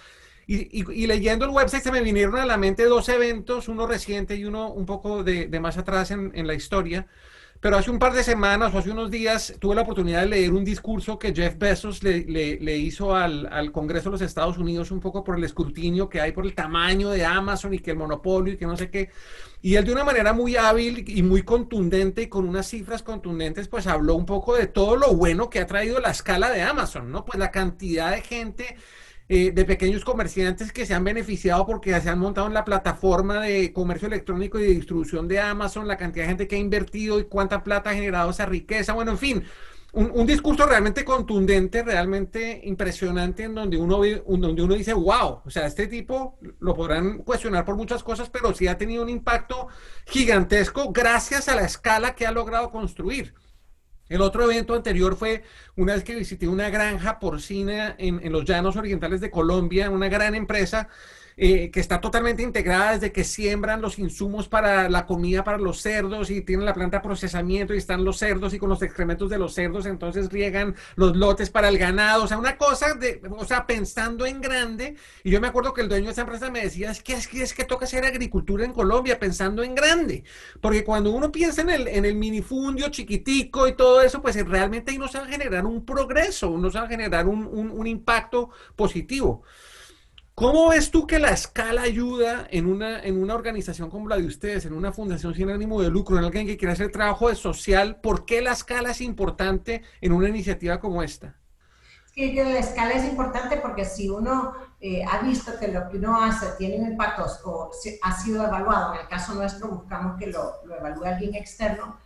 Y, 0.46 0.82
y, 0.82 1.06
leyendo 1.06 1.46
el 1.46 1.50
website 1.52 1.82
se 1.82 1.90
me 1.90 2.02
vinieron 2.02 2.36
a 2.36 2.44
la 2.44 2.58
mente 2.58 2.84
dos 2.84 3.08
eventos, 3.08 3.68
uno 3.68 3.86
reciente 3.86 4.36
y 4.36 4.44
uno 4.44 4.70
un 4.70 4.84
poco 4.84 5.24
de, 5.24 5.46
de 5.46 5.60
más 5.60 5.78
atrás 5.78 6.10
en, 6.10 6.30
en 6.34 6.46
la 6.46 6.52
historia. 6.52 7.06
Pero 7.64 7.78
hace 7.78 7.90
un 7.90 7.98
par 7.98 8.12
de 8.12 8.22
semanas 8.22 8.74
o 8.74 8.78
hace 8.78 8.90
unos 8.90 9.10
días 9.10 9.54
tuve 9.58 9.74
la 9.74 9.80
oportunidad 9.80 10.20
de 10.20 10.26
leer 10.26 10.52
un 10.52 10.66
discurso 10.66 11.18
que 11.18 11.34
Jeff 11.34 11.56
Bezos 11.56 12.02
le, 12.02 12.20
le, 12.26 12.76
hizo 12.76 13.16
al, 13.16 13.48
al, 13.50 13.72
Congreso 13.72 14.10
de 14.10 14.16
los 14.16 14.20
Estados 14.20 14.58
Unidos 14.58 14.90
un 14.90 15.00
poco 15.00 15.24
por 15.24 15.38
el 15.38 15.44
escrutinio 15.44 16.10
que 16.10 16.20
hay 16.20 16.32
por 16.32 16.44
el 16.44 16.54
tamaño 16.54 17.08
de 17.08 17.24
Amazon 17.24 17.72
y 17.72 17.78
que 17.78 17.92
el 17.92 17.96
monopolio 17.96 18.52
y 18.52 18.58
que 18.58 18.66
no 18.66 18.76
sé 18.76 18.90
qué. 18.90 19.08
Y 19.62 19.76
él 19.76 19.86
de 19.86 19.92
una 19.92 20.04
manera 20.04 20.34
muy 20.34 20.56
hábil 20.56 21.06
y 21.08 21.22
muy 21.22 21.40
contundente 21.42 22.20
y 22.20 22.26
con 22.26 22.46
unas 22.46 22.68
cifras 22.68 23.02
contundentes, 23.02 23.66
pues 23.66 23.86
habló 23.86 24.14
un 24.14 24.26
poco 24.26 24.54
de 24.54 24.66
todo 24.66 24.96
lo 24.96 25.14
bueno 25.14 25.48
que 25.48 25.60
ha 25.60 25.66
traído 25.66 26.00
la 26.00 26.10
escala 26.10 26.50
de 26.50 26.60
Amazon, 26.60 27.10
¿no? 27.10 27.24
Pues 27.24 27.38
la 27.38 27.50
cantidad 27.50 28.10
de 28.10 28.20
gente 28.20 28.76
eh, 29.28 29.52
de 29.52 29.64
pequeños 29.64 30.04
comerciantes 30.04 30.72
que 30.72 30.84
se 30.84 30.94
han 30.94 31.02
beneficiado 31.02 31.66
porque 31.66 31.98
se 32.00 32.10
han 32.10 32.18
montado 32.18 32.46
en 32.46 32.54
la 32.54 32.64
plataforma 32.64 33.40
de 33.40 33.72
comercio 33.72 34.08
electrónico 34.08 34.58
y 34.58 34.64
de 34.64 34.74
distribución 34.74 35.28
de 35.28 35.40
Amazon, 35.40 35.88
la 35.88 35.96
cantidad 35.96 36.24
de 36.24 36.28
gente 36.28 36.48
que 36.48 36.56
ha 36.56 36.58
invertido 36.58 37.18
y 37.18 37.24
cuánta 37.24 37.64
plata 37.64 37.90
ha 37.90 37.94
generado 37.94 38.30
esa 38.30 38.46
riqueza, 38.46 38.92
bueno, 38.92 39.12
en 39.12 39.18
fin, 39.18 39.44
un, 39.94 40.26
discurso 40.26 40.66
realmente 40.66 41.04
contundente, 41.04 41.82
realmente 41.82 42.60
impresionante, 42.64 43.44
en 43.44 43.54
donde 43.54 43.76
uno, 43.76 44.00
donde 44.26 44.62
uno 44.62 44.74
dice, 44.74 44.92
wow, 44.92 45.40
o 45.44 45.50
sea, 45.50 45.66
este 45.66 45.86
tipo 45.86 46.38
lo 46.58 46.74
podrán 46.74 47.18
cuestionar 47.18 47.64
por 47.64 47.76
muchas 47.76 48.02
cosas, 48.02 48.28
pero 48.28 48.52
sí 48.52 48.66
ha 48.66 48.76
tenido 48.76 49.04
un 49.04 49.08
impacto 49.08 49.68
gigantesco 50.06 50.92
gracias 50.92 51.48
a 51.48 51.54
la 51.54 51.62
escala 51.62 52.14
que 52.14 52.26
ha 52.26 52.32
logrado 52.32 52.70
construir. 52.70 53.34
El 54.08 54.20
otro 54.20 54.44
evento 54.44 54.74
anterior 54.74 55.16
fue 55.16 55.42
una 55.76 55.94
vez 55.94 56.04
que 56.04 56.14
visité 56.14 56.46
una 56.46 56.68
granja 56.68 57.18
porcina 57.18 57.94
en, 57.98 58.30
los 58.30 58.44
llanos 58.44 58.76
orientales 58.76 59.20
de 59.20 59.30
Colombia, 59.30 59.90
una 59.90 60.08
gran 60.08 60.34
empresa 60.34 60.88
eh, 61.36 61.70
que 61.70 61.80
está 61.80 62.00
totalmente 62.00 62.42
integrada 62.42 62.92
desde 62.92 63.12
que 63.12 63.24
siembran 63.24 63.80
los 63.80 63.98
insumos 63.98 64.48
para 64.48 64.88
la 64.88 65.06
comida 65.06 65.44
para 65.44 65.58
los 65.58 65.80
cerdos 65.80 66.30
y 66.30 66.42
tienen 66.42 66.64
la 66.64 66.74
planta 66.74 66.98
de 66.98 67.02
procesamiento 67.02 67.74
y 67.74 67.78
están 67.78 68.04
los 68.04 68.18
cerdos 68.18 68.54
y 68.54 68.58
con 68.58 68.68
los 68.68 68.82
excrementos 68.82 69.30
de 69.30 69.38
los 69.38 69.54
cerdos 69.54 69.86
entonces 69.86 70.30
riegan 70.30 70.74
los 70.96 71.16
lotes 71.16 71.50
para 71.50 71.68
el 71.68 71.78
ganado, 71.78 72.24
o 72.24 72.26
sea, 72.26 72.38
una 72.38 72.56
cosa 72.56 72.94
de, 72.94 73.20
o 73.30 73.44
sea, 73.44 73.66
pensando 73.66 74.26
en 74.26 74.40
grande. 74.40 74.96
Y 75.22 75.30
yo 75.30 75.40
me 75.40 75.48
acuerdo 75.48 75.74
que 75.74 75.80
el 75.80 75.88
dueño 75.88 76.06
de 76.06 76.12
esa 76.12 76.22
empresa 76.22 76.50
me 76.50 76.62
decía, 76.62 76.90
es 76.90 77.02
que 77.02 77.14
es 77.14 77.28
que, 77.28 77.42
es 77.42 77.54
que 77.54 77.64
toca 77.64 77.84
hacer 77.84 78.04
agricultura 78.04 78.64
en 78.64 78.72
Colombia 78.72 79.18
pensando 79.18 79.62
en 79.62 79.74
grande, 79.74 80.24
porque 80.60 80.84
cuando 80.84 81.10
uno 81.10 81.32
piensa 81.32 81.62
en 81.62 81.70
el, 81.70 81.88
en 81.88 82.04
el 82.04 82.14
minifundio 82.14 82.88
chiquitico 82.88 83.66
y 83.68 83.74
todo 83.74 84.02
eso, 84.02 84.22
pues 84.22 84.36
realmente 84.46 84.90
ahí 84.90 84.98
no 84.98 85.08
se 85.08 85.18
va 85.18 85.24
a 85.24 85.28
generar 85.28 85.64
un 85.66 85.84
progreso, 85.84 86.56
no 86.58 86.70
se 86.70 86.78
va 86.78 86.84
a 86.84 86.88
generar 86.88 87.26
un, 87.26 87.46
un, 87.46 87.70
un 87.70 87.86
impacto 87.86 88.50
positivo. 88.76 89.42
¿Cómo 90.34 90.70
ves 90.70 90.90
tú 90.90 91.06
que 91.06 91.20
la 91.20 91.30
escala 91.30 91.82
ayuda 91.82 92.48
en 92.50 92.66
una, 92.66 92.98
en 92.98 93.22
una 93.22 93.36
organización 93.36 93.88
como 93.88 94.08
la 94.08 94.16
de 94.16 94.26
ustedes, 94.26 94.66
en 94.66 94.72
una 94.72 94.90
fundación 94.90 95.32
sin 95.32 95.48
ánimo 95.48 95.80
de 95.80 95.90
lucro, 95.90 96.18
en 96.18 96.24
alguien 96.24 96.44
que 96.44 96.56
quiere 96.56 96.72
hacer 96.72 96.90
trabajo 96.90 97.32
social? 97.36 98.00
¿Por 98.00 98.24
qué 98.24 98.42
la 98.42 98.50
escala 98.50 98.90
es 98.90 99.00
importante 99.00 99.84
en 100.00 100.12
una 100.12 100.28
iniciativa 100.28 100.80
como 100.80 101.04
esta? 101.04 101.36
Que 102.12 102.34
la 102.34 102.58
escala 102.58 102.94
es 102.94 103.04
importante 103.04 103.58
porque 103.58 103.84
si 103.84 104.08
uno 104.08 104.54
eh, 104.80 105.04
ha 105.08 105.22
visto 105.22 105.52
que 105.56 105.68
lo 105.68 105.88
que 105.88 105.98
uno 105.98 106.20
hace 106.20 106.46
tiene 106.58 106.84
impactos 106.84 107.40
o 107.44 107.70
ha 108.02 108.20
sido 108.20 108.44
evaluado, 108.44 108.94
en 108.94 109.02
el 109.02 109.06
caso 109.06 109.34
nuestro 109.34 109.68
buscamos 109.68 110.18
que 110.18 110.26
lo, 110.26 110.64
lo 110.64 110.76
evalúe 110.76 111.04
alguien 111.04 111.36
externo, 111.36 111.96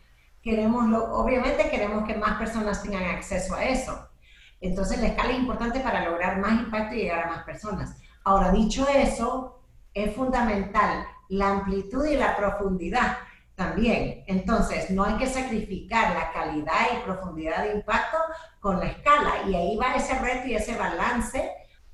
queremos 0.42 0.86
lo, 0.86 1.14
obviamente 1.14 1.70
queremos 1.70 2.06
que 2.06 2.14
más 2.14 2.38
personas 2.38 2.82
tengan 2.82 3.04
acceso 3.04 3.54
a 3.54 3.64
eso. 3.64 4.06
Entonces 4.60 5.00
la 5.00 5.06
escala 5.06 5.32
es 5.32 5.38
importante 5.38 5.80
para 5.80 6.04
lograr 6.04 6.38
más 6.40 6.60
impacto 6.60 6.94
y 6.94 7.04
llegar 7.04 7.24
a 7.24 7.28
más 7.28 7.44
personas. 7.44 7.96
Ahora, 8.28 8.50
dicho 8.50 8.86
eso, 8.86 9.62
es 9.94 10.14
fundamental 10.14 11.06
la 11.30 11.48
amplitud 11.48 12.04
y 12.04 12.14
la 12.14 12.36
profundidad 12.36 13.16
también. 13.54 14.22
Entonces, 14.26 14.90
no 14.90 15.02
hay 15.02 15.16
que 15.16 15.26
sacrificar 15.26 16.14
la 16.14 16.30
calidad 16.32 16.88
y 16.92 17.04
profundidad 17.06 17.62
de 17.62 17.76
impacto 17.76 18.18
con 18.60 18.80
la 18.80 18.88
escala. 18.88 19.48
Y 19.48 19.54
ahí 19.54 19.76
va 19.78 19.94
ese 19.94 20.18
reto 20.18 20.46
y 20.46 20.56
ese 20.56 20.76
balance 20.76 21.50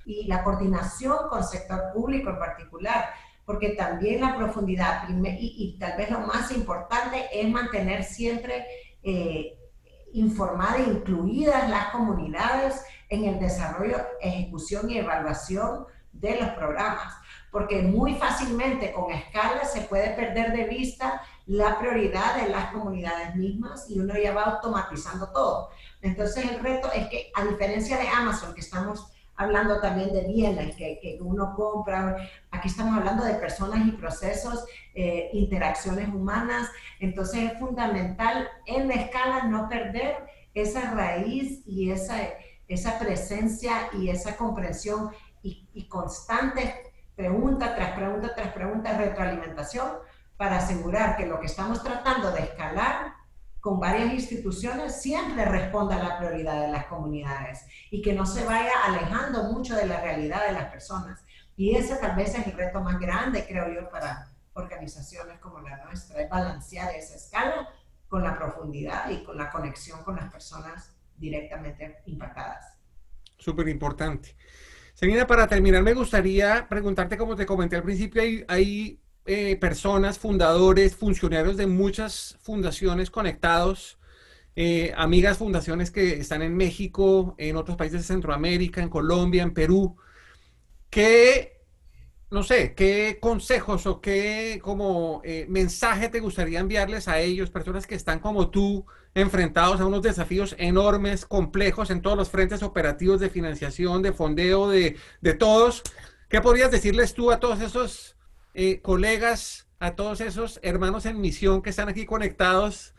y 0.07 0.27
la 0.27 0.42
coordinación 0.42 1.18
con 1.31 1.38
el 1.38 1.44
sector 1.44 1.92
público 1.94 2.31
en 2.31 2.40
particular. 2.40 3.11
Porque 3.44 3.68
también 3.68 4.20
la 4.20 4.37
profundidad, 4.37 5.09
y, 5.09 5.79
tal 5.79 5.97
vez 5.97 6.11
lo 6.11 6.18
más 6.18 6.51
importante, 6.51 7.29
es 7.33 7.49
mantener 7.49 8.03
siempre 8.03 8.66
eh, 9.05 9.57
informadas 10.14 10.81
e 10.81 10.90
incluidas 10.90 11.70
las 11.70 11.90
comunidades 11.90 12.85
en 13.09 13.25
el 13.25 13.38
desarrollo, 13.38 13.99
ejecución 14.20 14.90
y 14.90 14.99
evaluación 14.99 15.87
de 16.14 16.40
los 16.40 16.50
programas, 16.50 17.14
porque 17.50 17.83
muy 17.83 18.14
fácilmente 18.14 18.92
con 18.92 19.12
escala 19.12 19.64
se 19.64 19.83
puede 19.83 20.11
perder 20.11 20.53
de 20.53 20.64
vista 20.64 21.22
la 21.46 21.79
prioridad 21.79 22.37
de 22.42 22.48
las 22.48 22.72
comunidades 22.72 23.37
mismas 23.37 23.88
y 23.90 23.98
uno 23.98 24.14
ya 24.16 24.33
va 24.33 24.44
automatizando 24.44 25.31
todo. 25.31 25.70
Entonces 26.00 26.50
el 26.50 26.61
reto 26.61 26.90
es 26.92 27.09
que 27.09 27.31
a 27.35 27.44
diferencia 27.44 27.98
de 27.98 28.09
Amazon, 28.09 28.55
que 28.55 28.61
estamos 28.61 29.11
hablando 29.37 29.81
también 29.81 30.12
de 30.12 30.27
bienes 30.27 30.77
que, 30.77 30.98
que 31.00 31.18
uno 31.20 31.55
compra, 31.55 32.16
aquí 32.50 32.68
estamos 32.68 32.96
hablando 32.96 33.24
de 33.24 33.35
personas 33.35 33.87
y 33.87 33.92
procesos, 33.92 34.64
eh, 34.94 35.31
interacciones 35.33 36.09
humanas, 36.09 36.70
entonces 37.00 37.53
es 37.53 37.59
fundamental 37.59 38.48
en 38.66 38.88
la 38.88 38.94
escala 38.94 39.44
no 39.44 39.68
perder 39.68 40.24
esa 40.55 40.92
raíz 40.92 41.62
y 41.66 41.90
esa, 41.90 42.16
esa 42.68 42.98
presencia 42.98 43.88
y 43.92 44.09
esa 44.09 44.37
comprensión 44.37 45.11
y, 45.44 45.88
constante 45.88 46.92
pregunta 47.14 47.76
tras 47.76 47.92
pregunta 47.92 48.35
tras 48.35 48.52
pregunta, 48.52 48.98
retroalimentación, 48.98 49.98
para 50.37 50.59
asegurar 50.59 51.16
que 51.16 51.26
lo 51.26 51.38
que 51.38 51.46
estamos 51.46 51.83
tratando 51.85 52.33
de 52.33 52.40
escalar 52.40 53.12
con 53.61 53.78
varias 53.78 54.12
instituciones 54.12 55.00
siempre 55.00 55.44
responda 55.44 55.96
a 55.96 56.02
la 56.02 56.18
prioridad 56.18 56.62
de 56.62 56.72
las 56.72 56.87
comunidades 56.87 57.64
y 57.90 58.02
que 58.02 58.12
no 58.12 58.26
se 58.26 58.44
vaya 58.44 58.72
alejando 58.85 59.44
mucho 59.44 59.76
de 59.76 59.87
la 59.87 60.00
realidad 60.00 60.46
de 60.46 60.52
las 60.52 60.70
personas. 60.70 61.24
Y 61.57 61.76
ese 61.76 61.96
tal 61.96 62.16
vez 62.16 62.35
es 62.35 62.46
el 62.46 62.52
reto 62.52 62.80
más 62.80 62.98
grande, 62.98 63.46
creo 63.46 63.72
yo, 63.72 63.88
para 63.88 64.33
organizaciones 64.54 65.38
como 65.38 65.61
la 65.61 65.85
nuestra, 65.85 66.20
es 66.20 66.28
balancear 66.28 66.94
esa 66.94 67.14
escala 67.14 67.68
con 68.09 68.22
la 68.22 68.37
profundidad 68.37 69.09
y 69.11 69.22
con 69.24 69.37
la 69.37 69.50
conexión 69.50 70.02
con 70.02 70.16
las 70.16 70.30
personas 70.30 70.94
directamente 71.16 72.02
impactadas. 72.07 72.76
Súper 73.38 73.68
importante. 73.68 74.37
Selina, 74.94 75.26
para 75.26 75.48
terminar, 75.48 75.83
me 75.83 75.92
gustaría 75.92 76.68
preguntarte, 76.68 77.16
como 77.16 77.35
te 77.35 77.46
comenté 77.46 77.74
al 77.74 77.83
principio, 77.83 78.22
hay, 78.46 79.00
eh, 79.26 79.57
personas, 79.57 80.20
fundadores, 80.20 80.94
funcionarios 80.94 81.57
de 81.57 81.66
muchas 81.66 82.38
fundaciones 82.42 83.11
conectados, 83.11 83.98
eh, 84.54 84.92
amigas 84.96 85.38
fundaciones 85.38 85.90
que 85.90 86.20
están 86.20 86.42
en 86.42 86.57
México, 86.57 87.35
en 87.38 87.57
otros 87.57 87.76
países 87.76 88.02
de 88.02 88.07
Centroamérica, 88.07 88.83
en 88.83 88.88
Colombia, 88.88 89.42
en 89.42 89.52
Perú. 89.52 89.96
¿Qué, 90.90 91.54
no 92.35 92.42
sé, 92.42 92.75
qué 92.75 93.18
consejos 93.20 93.87
o 93.87 94.01
qué 94.01 94.59
como 94.61 95.23
eh, 95.25 95.47
mensaje 95.49 96.09
te 96.09 96.18
gustaría 96.18 96.59
enviarles 96.59 97.07
a 97.07 97.20
ellos, 97.20 97.49
personas 97.49 97.87
que 97.87 97.94
están 97.94 98.18
como 98.18 98.51
tú, 98.51 98.85
enfrentados 99.14 99.81
a 99.81 99.87
unos 99.87 100.03
desafíos 100.03 100.57
enormes, 100.59 101.27
complejos 101.27 101.90
en 101.90 102.03
todos 102.03 102.16
los 102.16 102.31
frentes 102.31 102.64
operativos 102.64 103.20
de 103.20 103.31
financiación, 103.31 104.03
de 104.03 104.12
fondeo, 104.12 104.68
de, 104.68 104.97
de 105.20 105.35
todos. 105.35 105.85
¿Qué 106.29 106.40
podrías 106.40 106.73
decirles 106.73 107.14
tú 107.14 107.31
a 107.31 107.38
todos 107.38 107.61
esos 107.61 108.16
eh, 108.53 108.81
colegas, 108.81 109.68
a 109.79 109.94
todos 109.94 110.20
esos 110.20 110.59
hermanos 110.64 111.07
en 111.07 111.20
misión 111.20 111.62
que 111.62 111.70
están 111.70 111.88
aquí 111.88 112.05
conectados, 112.05 112.94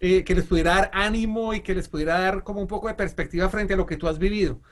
eh, 0.00 0.24
que 0.24 0.34
les 0.34 0.46
pudiera 0.46 0.76
dar 0.76 0.90
ánimo 0.94 1.52
y 1.52 1.60
que 1.60 1.74
les 1.74 1.90
pudiera 1.90 2.18
dar 2.18 2.42
como 2.42 2.62
un 2.62 2.68
poco 2.68 2.88
de 2.88 2.94
perspectiva 2.94 3.50
frente 3.50 3.74
a 3.74 3.76
lo 3.76 3.84
que 3.84 3.98
tú 3.98 4.08
has 4.08 4.18
vivido? 4.18 4.62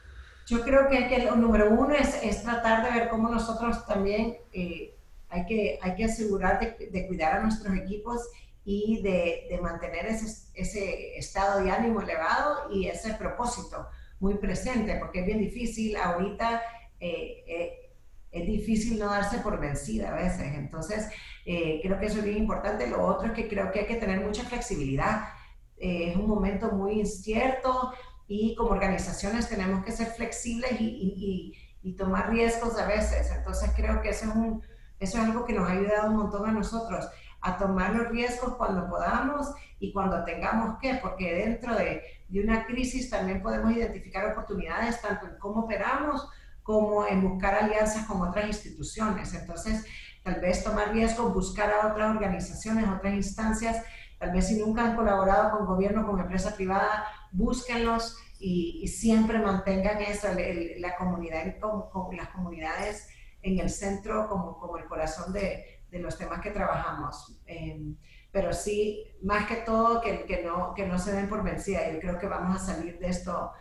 Yo 0.50 0.62
creo 0.62 0.88
que, 0.88 1.06
que 1.06 1.24
lo 1.24 1.36
número 1.36 1.70
uno 1.70 1.94
es, 1.94 2.20
es, 2.24 2.42
tratar 2.42 2.84
de 2.84 2.98
ver 2.98 3.08
cómo 3.08 3.28
nosotros 3.28 3.86
también 3.86 4.36
eh, 4.52 4.96
hay, 5.28 5.46
que, 5.46 5.78
hay 5.80 5.94
que 5.94 6.04
asegurar 6.06 6.58
de, 6.58 6.88
de 6.88 7.06
cuidar 7.06 7.36
a 7.36 7.42
nuestros 7.42 7.72
equipos 7.76 8.20
y 8.64 9.00
de, 9.02 9.58
mantener 9.62 10.06
ese, 10.06 10.48
ese, 10.54 11.16
estado 11.16 11.62
de 11.62 11.70
ánimo 11.70 12.00
elevado 12.00 12.68
y 12.72 12.86
ese 12.86 13.14
propósito 13.14 13.86
muy 14.18 14.34
presente, 14.34 14.96
porque 14.96 15.20
es 15.20 15.26
bien 15.26 15.38
difícil 15.38 15.96
ahorita, 15.96 16.62
eh, 16.98 17.44
eh, 17.46 17.92
es 18.32 18.46
difícil 18.46 18.98
no 18.98 19.06
darse 19.06 19.38
por 19.38 19.58
vencida 19.58 20.10
a 20.10 20.14
veces. 20.14 20.54
Entonces, 20.54 21.08
eh, 21.46 21.80
creo 21.82 21.98
que 21.98 22.06
eso 22.06 22.18
es 22.18 22.24
bien 22.24 22.38
importante. 22.38 22.86
Lo 22.86 23.04
otro 23.04 23.28
es 23.28 23.32
que 23.34 23.48
creo 23.48 23.72
que 23.72 23.80
hay 23.80 23.86
que 23.86 23.96
tener 23.96 24.20
mucha 24.20 24.44
flexibilidad. 24.44 25.28
es 25.76 26.14
un 26.14 26.26
momento 26.26 26.72
muy 26.72 27.00
incierto 27.00 27.92
y 28.32 28.54
como 28.54 28.70
organizaciones 28.70 29.48
tenemos 29.48 29.84
que 29.84 29.90
ser 29.90 30.06
flexibles 30.06 30.80
y, 30.80 31.56
tomar 31.98 32.30
riesgos 32.30 32.78
a 32.78 32.86
veces. 32.86 33.28
Entonces, 33.36 33.72
creo 33.74 34.00
que 34.00 34.10
eso 34.10 34.26
es, 34.26 34.36
un, 34.36 34.62
eso 35.00 35.18
es 35.18 35.24
algo 35.24 35.44
que 35.44 35.52
nos 35.52 35.68
ha 35.68 35.72
ayudado 35.72 36.10
un 36.10 36.16
montón 36.16 36.48
a 36.48 36.52
nosotros 36.52 37.08
a 37.40 37.58
tomar 37.58 37.92
los 37.96 38.08
riesgos 38.08 38.54
cuando 38.54 38.88
podamos 38.88 39.52
y 39.80 39.92
cuando 39.92 40.22
tengamos 40.24 40.78
que, 40.80 40.94
porque 41.02 41.34
dentro 41.34 41.74
de, 41.74 42.02
de, 42.28 42.40
una 42.40 42.66
crisis 42.66 43.10
también 43.10 43.42
podemos 43.42 43.72
identificar 43.72 44.30
oportunidades 44.30 45.02
tanto 45.02 45.26
en 45.26 45.36
cómo 45.38 45.62
operamos 45.62 46.28
como 46.62 47.06
en 47.06 47.28
buscar 47.28 47.56
alianzas 47.56 48.06
con 48.06 48.20
otras 48.22 48.46
instituciones. 48.46 49.34
Entonces, 49.34 49.84
tal 50.22 50.40
vez 50.40 50.62
tomar 50.62 50.92
riesgos, 50.92 51.34
buscar 51.34 51.72
a 51.72 51.88
otras 51.88 52.14
organizaciones, 52.14 52.88
otras 52.88 53.14
instancias, 53.14 53.84
tal 54.20 54.32
vez 54.32 54.48
si 54.48 54.60
nunca 54.60 54.84
han 54.84 54.96
colaborado 54.96 55.56
con 55.56 55.66
gobierno, 55.66 56.06
con 56.06 56.20
empresa 56.20 56.54
privada, 56.54 57.06
búsquenlos 57.32 58.18
y, 58.38 58.86
siempre 58.86 59.38
mantengan 59.38 60.00
eso, 60.02 60.28
la 60.76 60.94
comunidad, 60.96 61.58
con, 61.58 61.88
con 61.88 62.14
las 62.14 62.28
comunidades 62.28 63.08
en 63.40 63.58
el 63.58 63.70
centro 63.70 64.28
como, 64.28 64.58
como 64.58 64.76
el 64.76 64.84
corazón 64.84 65.32
de, 65.32 65.80
de 65.90 65.98
los 65.98 66.18
temas 66.18 66.40
que 66.40 66.50
trabajamos. 66.50 67.40
Em, 67.46 67.96
pero 68.30 68.52
sí, 68.52 69.04
más 69.22 69.46
que 69.46 69.56
todo, 69.56 70.02
que, 70.02 70.26
que, 70.26 70.42
no, 70.42 70.74
que 70.74 70.86
no 70.86 70.98
se 70.98 71.12
den 71.12 71.28
por 71.28 71.42
vencida. 71.42 71.90
Yo 71.90 71.98
creo 71.98 72.18
que 72.18 72.28
vamos 72.28 72.62
a 72.62 72.74
salir 72.74 72.98
de 72.98 73.08
esto 73.08 73.52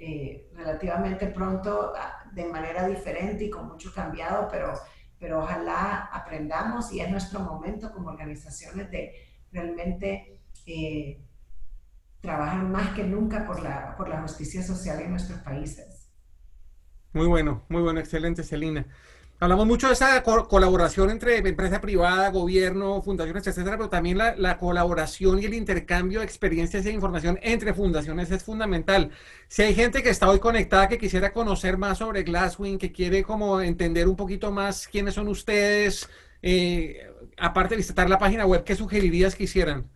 eh, 0.00 0.50
relativamente 0.52 1.28
pronto, 1.28 1.92
de 2.32 2.44
manera 2.46 2.88
diferente 2.88 3.44
y 3.44 3.50
con 3.50 3.68
mucho 3.68 3.92
cambiado, 3.94 4.48
pero, 4.50 4.74
pero 5.18 5.40
ojalá 5.40 6.10
aprendamos 6.12 6.92
y 6.92 7.00
es 7.00 7.08
nuestro 7.08 7.40
momento 7.40 7.92
como 7.92 8.08
organizaciones 8.08 8.90
de 8.90 9.27
realmente 9.52 10.40
eh, 10.66 11.20
trabajan 12.20 12.70
más 12.70 12.94
que 12.94 13.04
nunca 13.04 13.46
por 13.46 13.62
la, 13.62 13.96
por 13.96 14.08
la 14.08 14.22
justicia 14.22 14.62
social 14.62 15.00
en 15.00 15.10
nuestros 15.10 15.40
países. 15.40 16.10
Muy 17.12 17.26
bueno, 17.26 17.64
muy 17.68 17.82
bueno, 17.82 18.00
excelente, 18.00 18.42
Celina. 18.42 18.86
Hablamos 19.40 19.68
mucho 19.68 19.86
de 19.86 19.92
esa 19.92 20.20
colaboración 20.24 21.10
entre 21.10 21.36
empresa 21.36 21.80
privada, 21.80 22.28
gobierno, 22.30 23.00
fundaciones, 23.02 23.46
etcétera, 23.46 23.76
pero 23.76 23.88
también 23.88 24.18
la, 24.18 24.58
colaboración 24.58 25.40
y 25.40 25.44
el 25.44 25.54
intercambio 25.54 26.18
de 26.18 26.24
experiencias 26.24 26.84
e 26.86 26.90
información 26.90 27.38
entre 27.40 27.72
fundaciones 27.72 28.32
es 28.32 28.42
fundamental. 28.42 29.12
Si 29.46 29.62
hay 29.62 29.76
gente 29.76 30.02
que 30.02 30.10
está 30.10 30.28
hoy 30.28 30.40
conectada, 30.40 30.88
que 30.88 30.98
quisiera 30.98 31.32
conocer 31.32 31.78
más 31.78 31.98
sobre 31.98 32.24
Glasswing, 32.24 32.78
que 32.78 32.90
quiere 32.90 33.22
como 33.22 33.60
entender 33.60 34.08
un 34.08 34.16
poquito 34.16 34.50
más 34.50 34.88
quiénes 34.88 35.14
son 35.14 35.28
ustedes, 35.28 36.08
eh, 36.42 37.07
aparte 37.40 37.70
de 37.70 37.78
visitar 37.78 38.08
la 38.08 38.18
página 38.18 38.46
web, 38.46 38.64
¿qué 38.64 38.74
sugerirías 38.74 39.34
que 39.34 39.44
hicieran? 39.44 39.90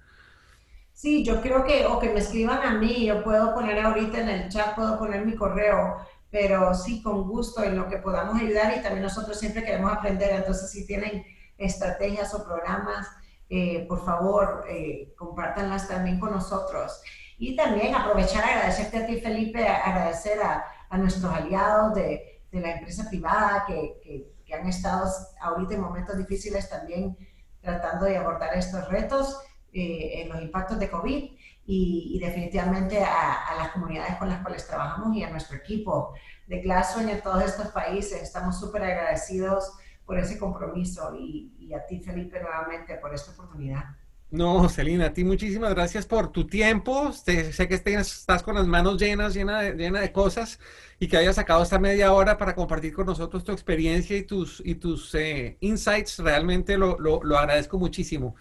Sí, 0.92 1.24
yo 1.24 1.40
creo 1.40 1.64
que, 1.64 1.86
o 1.86 1.98
que 1.98 2.10
me 2.10 2.20
escriban 2.20 2.62
a 2.62 2.78
mí, 2.78 3.06
yo 3.06 3.24
puedo 3.24 3.54
poner 3.54 3.78
ahorita 3.78 4.20
en 4.20 4.28
el 4.28 4.48
chat, 4.48 4.74
puedo 4.74 4.98
poner 4.98 5.24
mi 5.24 5.34
correo 5.34 5.96
pero 6.32 6.74
sí 6.74 7.02
con 7.02 7.28
gusto 7.28 7.62
en 7.62 7.76
lo 7.76 7.88
que 7.88 7.98
podamos 7.98 8.40
ayudar 8.40 8.74
y 8.76 8.82
también 8.82 9.02
nosotros 9.02 9.38
siempre 9.38 9.62
queremos 9.62 9.92
aprender, 9.92 10.30
entonces 10.32 10.70
si 10.70 10.86
tienen 10.86 11.24
estrategias 11.58 12.34
o 12.34 12.42
programas, 12.42 13.06
eh, 13.50 13.84
por 13.86 14.02
favor, 14.02 14.64
eh, 14.66 15.12
compártanlas 15.16 15.86
también 15.86 16.18
con 16.18 16.32
nosotros. 16.32 17.02
Y 17.36 17.54
también 17.54 17.94
aprovechar, 17.94 18.44
agradecerte 18.44 18.96
a 18.96 19.06
ti, 19.06 19.20
Felipe, 19.20 19.68
agradecer 19.68 20.40
a, 20.40 20.64
a 20.88 20.96
nuestros 20.96 21.30
aliados 21.30 21.94
de, 21.94 22.42
de, 22.50 22.60
la 22.60 22.76
empresa 22.76 23.10
privada 23.10 23.64
que, 23.66 24.00
que, 24.02 24.32
que, 24.46 24.54
han 24.54 24.66
estado 24.66 25.10
ahorita 25.38 25.74
en 25.74 25.80
momentos 25.82 26.16
difíciles 26.16 26.70
también 26.70 27.16
tratando 27.62 28.04
de 28.04 28.16
abordar 28.16 28.56
estos 28.56 28.88
retos, 28.88 29.38
eh, 29.74 30.20
en 30.20 30.28
los 30.28 30.42
impactos 30.42 30.78
de 30.78 30.90
COVID 30.90 31.30
y, 31.64 32.18
definitivamente 32.20 33.02
a, 33.02 33.54
las 33.56 33.70
comunidades 33.70 34.16
con 34.16 34.28
las 34.28 34.42
cuales 34.42 34.66
trabajamos 34.66 35.16
y 35.16 35.22
a 35.22 35.30
nuestro 35.30 35.56
equipo 35.56 36.12
de 36.46 36.60
Glasswing 36.60 37.08
en 37.08 37.22
todos 37.22 37.42
estos 37.42 37.68
países. 37.68 38.22
Estamos 38.22 38.60
súper 38.60 38.82
agradecidos 38.82 39.72
por 40.04 40.18
ese 40.18 40.38
compromiso 40.38 41.14
y, 41.16 41.72
a 41.72 41.86
ti, 41.86 42.00
Felipe, 42.00 42.38
nuevamente 42.38 42.96
por 42.96 43.14
esta 43.14 43.32
oportunidad. 43.32 43.84
No, 44.32 44.66
Celina, 44.70 45.06
a 45.06 45.12
ti 45.12 45.24
muchísimas 45.24 45.74
gracias 45.74 46.06
por 46.06 46.32
tu 46.32 46.46
tiempo. 46.46 47.12
Sé, 47.12 47.52
que 47.68 47.74
estás 47.74 48.42
con 48.42 48.54
las 48.54 48.66
manos 48.66 48.98
llenas, 48.98 49.34
llena 49.34 49.60
de 49.60 50.10
cosas 50.10 50.58
y 50.98 51.06
que 51.06 51.18
hayas 51.18 51.36
sacado 51.36 51.62
esta 51.62 51.78
media 51.78 52.14
hora 52.14 52.38
para 52.38 52.54
compartir 52.54 52.94
con 52.94 53.04
nosotros 53.04 53.44
tu 53.44 53.52
experiencia 53.52 54.16
y 54.16 54.22
tus, 54.22 54.62
y 54.64 54.76
tus 54.76 55.14
eh, 55.14 55.58
insights. 55.60 56.18
Realmente 56.18 56.78
lo, 56.78 56.98
lo, 56.98 57.22
lo 57.22 57.36
agradezco 57.36 57.78
muchísimo. 57.78 58.34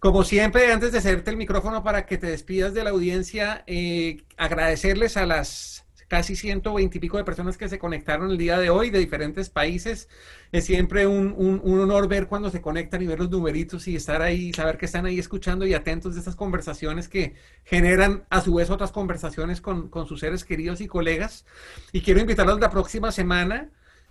Como 0.00 0.22
siempre, 0.22 0.70
antes 0.70 0.92
de 0.92 0.98
hacerte 0.98 1.30
el 1.30 1.38
micrófono 1.38 1.82
para 1.82 2.04
que 2.04 2.18
te 2.18 2.26
despidas 2.26 2.74
de 2.74 2.84
la 2.84 2.90
audiencia, 2.90 3.64
eh, 3.66 4.18
agradecerles 4.36 5.16
a 5.16 5.24
las 5.24 5.87
casi 6.08 6.34
120 6.34 6.96
y 6.96 7.00
pico 7.00 7.18
de 7.18 7.24
personas 7.24 7.58
que 7.58 7.68
se 7.68 7.78
conectaron 7.78 8.30
el 8.30 8.38
día 8.38 8.58
de 8.58 8.70
hoy 8.70 8.90
de 8.90 8.98
diferentes 8.98 9.50
países. 9.50 10.08
Es 10.52 10.64
siempre 10.64 11.06
un, 11.06 11.60
honor 11.64 12.08
ver 12.08 12.26
cuando 12.26 12.50
se 12.50 12.62
conectan 12.62 13.02
y 13.02 13.06
ver 13.06 13.18
los 13.18 13.30
numeritos 13.30 13.86
y 13.86 13.96
estar 13.96 14.22
ahí, 14.22 14.52
saber 14.54 14.78
que 14.78 14.86
están 14.86 15.04
ahí 15.04 15.18
escuchando 15.18 15.66
y 15.66 15.74
atentos 15.74 16.14
de 16.14 16.20
estas 16.20 16.34
conversaciones 16.34 17.08
que 17.08 17.34
generan 17.64 18.24
a 18.30 18.40
su 18.40 18.54
vez 18.54 18.70
otras 18.70 18.90
conversaciones 18.90 19.60
con, 19.60 19.90
sus 20.08 20.20
seres 20.20 20.44
queridos 20.44 20.80
y 20.80 20.86
colegas. 20.86 21.44
Y 21.92 22.00
quiero 22.00 22.20
invitarlos 22.20 22.58
la 22.58 22.70
próxima 22.70 23.12
semana. 23.12 23.70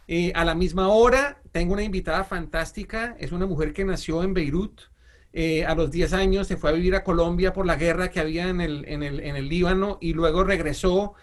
Eh, 0.10 0.32
a 0.36 0.46
la 0.46 0.56
misma 0.56 0.88
hora, 0.88 1.42
tengo 1.52 1.74
una 1.74 1.84
invitada 1.84 2.24
fantástica, 2.24 3.18
es 3.20 3.34
una 3.34 3.46
mujer 3.46 3.74
que 3.74 3.84
nació 3.84 4.24
en 4.24 4.34
Beirut, 4.34 4.84
eh, 5.34 5.66
a 5.66 5.76
los 5.76 5.92
10 5.92 6.14
años 6.14 6.48
se 6.48 6.56
fue 6.56 6.70
a 6.70 6.74
vivir 6.74 6.96
a 6.96 7.04
Colombia 7.04 7.52
por 7.52 7.66
la 7.66 7.76
guerra 7.76 8.10
que 8.10 8.22
había 8.22 8.48
en 8.48 8.62
el, 8.62 8.86
en 8.88 9.04
el, 9.04 9.20
en 9.20 9.36
el 9.36 9.50
Líbano 9.50 9.98
y 10.00 10.14
luego 10.14 10.46
regresó 10.46 11.14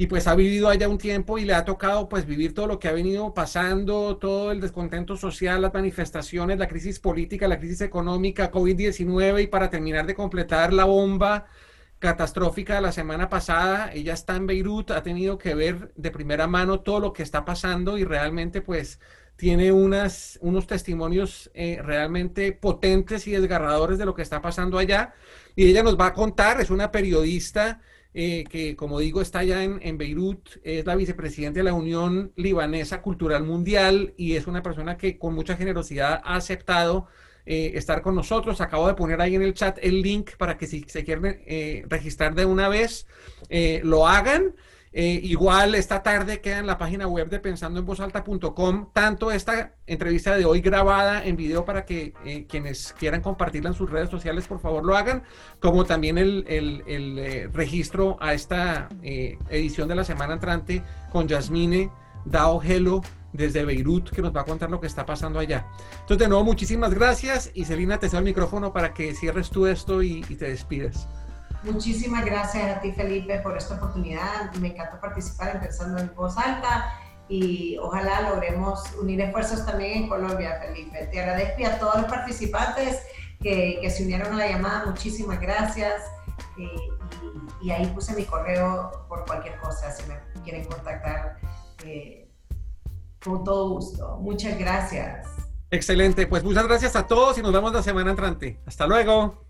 y 0.00 0.06
pues 0.06 0.28
ha 0.28 0.36
vivido 0.36 0.68
allá 0.68 0.88
un 0.88 0.96
tiempo 0.96 1.38
y 1.38 1.44
le 1.44 1.54
ha 1.54 1.64
tocado 1.64 2.08
pues 2.08 2.24
vivir 2.24 2.54
todo 2.54 2.68
lo 2.68 2.78
que 2.78 2.86
ha 2.86 2.92
venido 2.92 3.34
pasando, 3.34 4.16
todo 4.16 4.52
el 4.52 4.60
descontento 4.60 5.16
social, 5.16 5.60
las 5.60 5.74
manifestaciones, 5.74 6.58
la 6.58 6.68
crisis 6.68 7.00
política, 7.00 7.48
la 7.48 7.58
crisis 7.58 7.80
económica, 7.80 8.52
COVID-19 8.52 9.42
y 9.42 9.46
para 9.48 9.70
terminar 9.70 10.06
de 10.06 10.14
completar 10.14 10.72
la 10.72 10.84
bomba 10.84 11.46
catastrófica 11.98 12.76
de 12.76 12.80
la 12.80 12.92
semana 12.92 13.28
pasada, 13.28 13.90
ella 13.92 14.14
está 14.14 14.36
en 14.36 14.46
Beirut, 14.46 14.92
ha 14.92 15.02
tenido 15.02 15.36
que 15.36 15.56
ver 15.56 15.92
de 15.96 16.12
primera 16.12 16.46
mano 16.46 16.80
todo 16.80 17.00
lo 17.00 17.12
que 17.12 17.24
está 17.24 17.44
pasando 17.44 17.98
y 17.98 18.04
realmente 18.04 18.60
pues 18.60 19.00
tiene 19.34 19.72
unas, 19.72 20.38
unos 20.42 20.68
testimonios 20.68 21.50
eh, 21.54 21.80
realmente 21.82 22.52
potentes 22.52 23.26
y 23.26 23.32
desgarradores 23.32 23.98
de 23.98 24.04
lo 24.04 24.14
que 24.14 24.22
está 24.22 24.42
pasando 24.42 24.78
allá. 24.78 25.14
Y 25.56 25.66
ella 25.66 25.82
nos 25.82 25.98
va 25.98 26.06
a 26.06 26.14
contar, 26.14 26.60
es 26.60 26.70
una 26.70 26.92
periodista 26.92 27.80
eh, 28.20 28.42
que, 28.50 28.74
como 28.74 28.98
digo, 28.98 29.22
está 29.22 29.38
allá 29.38 29.62
en, 29.62 29.78
en, 29.80 29.96
Beirut, 29.96 30.56
es 30.64 30.84
la 30.84 30.96
vicepresidenta 30.96 31.60
de 31.60 31.62
la 31.62 31.72
Unión 31.72 32.32
Libanesa 32.34 33.00
Cultural 33.00 33.44
Mundial 33.44 34.12
y 34.16 34.34
es 34.34 34.48
una 34.48 34.60
persona 34.60 34.96
que 34.96 35.16
con 35.18 35.36
mucha 35.36 35.56
generosidad 35.56 36.20
ha 36.24 36.34
aceptado 36.34 37.06
eh, 37.46 37.70
estar 37.74 38.02
con 38.02 38.16
nosotros. 38.16 38.60
Acabo 38.60 38.88
de 38.88 38.94
poner 38.94 39.20
ahí 39.20 39.36
en 39.36 39.42
el 39.42 39.54
chat 39.54 39.78
el 39.80 40.02
link 40.02 40.32
para 40.36 40.58
que 40.58 40.66
si 40.66 40.84
se 40.88 41.04
quieren 41.04 41.86
registrar 41.88 42.34
de 42.34 42.44
una 42.44 42.68
vez, 42.68 43.06
lo 43.84 44.08
hagan. 44.08 44.56
Eh, 45.00 45.20
igual 45.22 45.76
esta 45.76 46.02
tarde 46.02 46.40
queda 46.40 46.58
en 46.58 46.66
la 46.66 46.76
página 46.76 47.06
web 47.06 47.28
de 47.28 47.38
pensandoenvozalta.com 47.38 48.88
tanto 48.92 49.30
esta 49.30 49.74
entrevista 49.86 50.36
de 50.36 50.44
hoy 50.44 50.60
grabada 50.60 51.24
en 51.24 51.36
video 51.36 51.64
para 51.64 51.84
que 51.84 52.14
eh, 52.24 52.46
quienes 52.48 52.96
quieran 52.98 53.20
compartirla 53.20 53.68
en 53.68 53.76
sus 53.76 53.88
redes 53.88 54.10
sociales 54.10 54.48
por 54.48 54.58
favor 54.58 54.84
lo 54.84 54.96
hagan, 54.96 55.22
como 55.60 55.84
también 55.84 56.18
el, 56.18 56.44
eh, 56.48 57.48
registro 57.52 58.16
a 58.18 58.34
esta 58.34 58.88
edición 59.00 59.86
de 59.86 59.94
la 59.94 60.02
semana 60.02 60.34
entrante 60.34 60.82
con 61.12 61.28
Yasmine 61.28 61.92
Dao 62.24 62.60
Hello 62.60 63.00
desde 63.32 63.64
Beirut 63.64 64.10
que 64.10 64.20
nos 64.20 64.34
va 64.34 64.40
a 64.40 64.46
contar 64.46 64.68
lo 64.68 64.80
que 64.80 64.88
está 64.88 65.06
pasando 65.06 65.38
allá. 65.38 65.68
Entonces 65.92 66.18
de 66.18 66.28
nuevo 66.28 66.42
muchísimas 66.42 66.92
gracias 66.92 67.52
y 67.54 67.66
Celina 67.66 68.00
te 68.00 68.08
cedo 68.08 68.18
el 68.18 68.24
micrófono 68.24 68.72
para 68.72 68.94
que 68.94 69.14
cierres 69.14 69.50
tú 69.50 69.68
esto 69.68 70.02
y, 70.02 70.24
y 70.28 70.34
te 70.34 70.48
despides. 70.48 71.06
Muchísimas 71.62 72.24
gracias 72.24 72.76
a 72.76 72.80
ti, 72.80 72.92
Felipe, 72.92 73.38
por 73.40 73.56
esta 73.56 73.74
oportunidad. 73.74 74.52
Me 74.54 74.68
encanta 74.68 75.00
participar 75.00 75.56
en 75.56 75.60
Pensando 75.60 75.98
en 75.98 76.14
Voz 76.14 76.36
Alta 76.38 76.92
y 77.28 77.76
ojalá 77.78 78.30
logremos 78.30 78.84
unir 79.00 79.20
esfuerzos 79.20 79.66
también 79.66 80.04
en 80.04 80.08
Colombia, 80.08 80.60
Felipe. 80.64 81.08
Te 81.10 81.20
agradezco 81.20 81.66
a 81.66 81.78
todos 81.78 82.02
los 82.02 82.04
participantes 82.04 83.02
que, 83.42 83.86
se 83.90 84.04
unieron 84.04 84.32
a 84.34 84.36
la 84.36 84.48
llamada. 84.48 84.86
Muchísimas 84.86 85.40
gracias. 85.40 86.02
Y, 86.56 87.70
ahí 87.70 87.86
puse 87.86 88.14
mi 88.14 88.24
correo 88.24 89.06
por 89.08 89.26
cualquier 89.26 89.58
cosa, 89.58 89.90
si 89.90 90.04
me 90.06 90.16
quieren 90.42 90.64
contactar. 90.64 91.38
Eh, 91.84 92.28
con 93.22 93.42
todo 93.44 93.70
gusto. 93.70 94.18
Muchas 94.20 94.56
gracias. 94.58 95.26
Excelente, 95.70 96.26
pues 96.26 96.44
muchas 96.44 96.66
gracias 96.66 96.96
a 96.96 97.06
todos 97.06 97.36
y 97.36 97.42
nos 97.42 97.52
vemos 97.52 97.72
la 97.72 97.82
semana 97.82 98.10
entrante. 98.10 98.60
Hasta 98.64 98.86
luego. 98.86 99.47